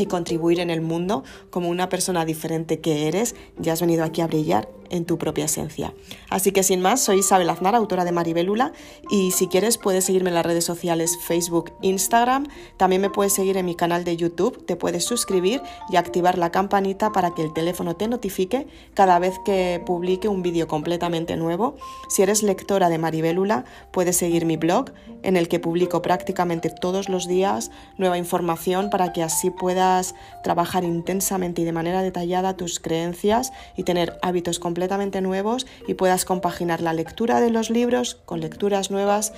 y 0.02 0.06
contribuir 0.06 0.60
en 0.60 0.70
el 0.70 0.80
mundo 0.80 1.24
como 1.50 1.68
una 1.68 1.88
persona 1.88 2.24
diferente 2.24 2.80
que 2.80 3.08
eres, 3.08 3.34
ya 3.58 3.72
has 3.72 3.80
venido 3.80 4.04
aquí 4.04 4.20
a 4.20 4.26
brillar 4.26 4.68
en 4.90 5.04
tu 5.04 5.18
propia 5.18 5.46
esencia. 5.46 5.92
Así 6.30 6.52
que 6.52 6.62
sin 6.62 6.80
más, 6.80 7.00
soy 7.00 7.18
Isabel 7.18 7.50
Aznar, 7.50 7.74
autora 7.74 8.04
de 8.04 8.12
Maribelula, 8.12 8.72
y 9.10 9.32
si 9.32 9.48
quieres 9.48 9.78
puedes 9.78 10.04
seguirme 10.04 10.30
en 10.30 10.34
las 10.34 10.46
redes 10.46 10.64
sociales 10.64 11.18
Facebook, 11.26 11.72
Instagram, 11.82 12.46
también 12.76 13.02
me 13.02 13.10
puedes 13.10 13.32
seguir 13.32 13.56
en 13.56 13.66
mi 13.66 13.74
canal 13.74 14.04
de 14.04 14.16
YouTube, 14.16 14.64
te 14.64 14.76
puedes 14.76 15.04
suscribir 15.04 15.60
y 15.90 15.96
activar 15.96 16.38
la 16.38 16.50
campanita 16.50 17.12
para 17.12 17.34
que 17.34 17.42
el 17.42 17.52
teléfono 17.52 17.96
te 17.96 18.08
notifique 18.08 18.66
cada 18.94 19.18
vez 19.18 19.34
que 19.44 19.82
publique 19.84 20.28
un 20.28 20.42
vídeo 20.42 20.68
completamente 20.68 21.36
nuevo. 21.36 21.76
Si 22.08 22.22
eres 22.22 22.42
lectora 22.42 22.88
de 22.88 22.98
Maribelula, 22.98 23.64
puedes 23.90 24.16
seguir 24.16 24.46
mi 24.46 24.56
blog 24.56 24.92
en 25.22 25.36
el 25.36 25.48
que 25.48 25.58
publico 25.58 26.02
prácticamente 26.02 26.70
todos 26.70 27.08
los 27.08 27.26
días 27.26 27.70
nueva 27.98 28.18
información 28.18 28.90
para 28.90 29.12
que 29.12 29.22
así 29.22 29.50
puedas 29.50 30.14
trabajar 30.44 30.84
intensamente 30.84 31.62
y 31.62 31.64
de 31.64 31.72
manera 31.72 32.02
detallada 32.02 32.56
tus 32.56 32.78
creencias 32.78 33.52
y 33.76 33.82
tener 33.82 34.18
hábitos 34.22 34.58
completamente 34.58 34.75
completamente 34.76 35.22
nuevos 35.22 35.66
y 35.88 35.94
puedas 35.94 36.26
compaginar 36.26 36.82
la 36.82 36.92
lectura 36.92 37.40
de 37.40 37.48
los 37.48 37.70
libros 37.70 38.20
con 38.26 38.40
lecturas 38.40 38.90
nuevas 38.90 39.32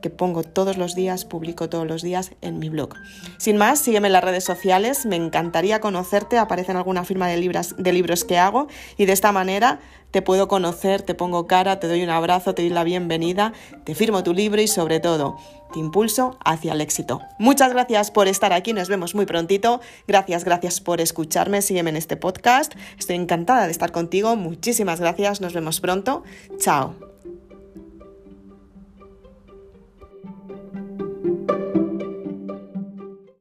que 0.00 0.10
pongo 0.10 0.42
todos 0.42 0.76
los 0.76 0.94
días, 0.94 1.24
publico 1.24 1.68
todos 1.68 1.86
los 1.86 2.02
días 2.02 2.32
en 2.40 2.58
mi 2.58 2.68
blog. 2.68 2.94
Sin 3.38 3.56
más, 3.56 3.78
sígueme 3.78 4.08
en 4.08 4.12
las 4.12 4.24
redes 4.24 4.44
sociales, 4.44 5.06
me 5.06 5.16
encantaría 5.16 5.80
conocerte, 5.80 6.38
aparece 6.38 6.72
en 6.72 6.78
alguna 6.78 7.04
firma 7.04 7.28
de, 7.28 7.36
libros, 7.36 7.74
de 7.78 7.92
libros 7.92 8.24
que 8.24 8.38
hago 8.38 8.68
y 8.96 9.06
de 9.06 9.12
esta 9.12 9.32
manera 9.32 9.80
te 10.10 10.22
puedo 10.22 10.48
conocer, 10.48 11.02
te 11.02 11.14
pongo 11.14 11.46
cara, 11.46 11.78
te 11.78 11.86
doy 11.86 12.02
un 12.02 12.10
abrazo, 12.10 12.54
te 12.54 12.62
doy 12.62 12.70
la 12.70 12.84
bienvenida, 12.84 13.52
te 13.84 13.94
firmo 13.94 14.22
tu 14.22 14.34
libro 14.34 14.60
y 14.60 14.66
sobre 14.66 15.00
todo 15.00 15.36
te 15.72 15.78
impulso 15.78 16.36
hacia 16.44 16.72
el 16.72 16.80
éxito. 16.80 17.20
Muchas 17.38 17.72
gracias 17.72 18.10
por 18.10 18.28
estar 18.28 18.52
aquí, 18.52 18.72
nos 18.72 18.88
vemos 18.88 19.14
muy 19.14 19.26
prontito. 19.26 19.80
Gracias, 20.06 20.44
gracias 20.44 20.80
por 20.80 21.00
escucharme, 21.00 21.62
sígueme 21.62 21.90
en 21.90 21.96
este 21.96 22.16
podcast. 22.16 22.74
Estoy 22.98 23.16
encantada 23.16 23.66
de 23.66 23.72
estar 23.72 23.92
contigo. 23.92 24.34
Muchísimas 24.36 25.00
gracias, 25.00 25.40
nos 25.40 25.52
vemos 25.52 25.80
pronto. 25.80 26.24
Chao. 26.58 27.09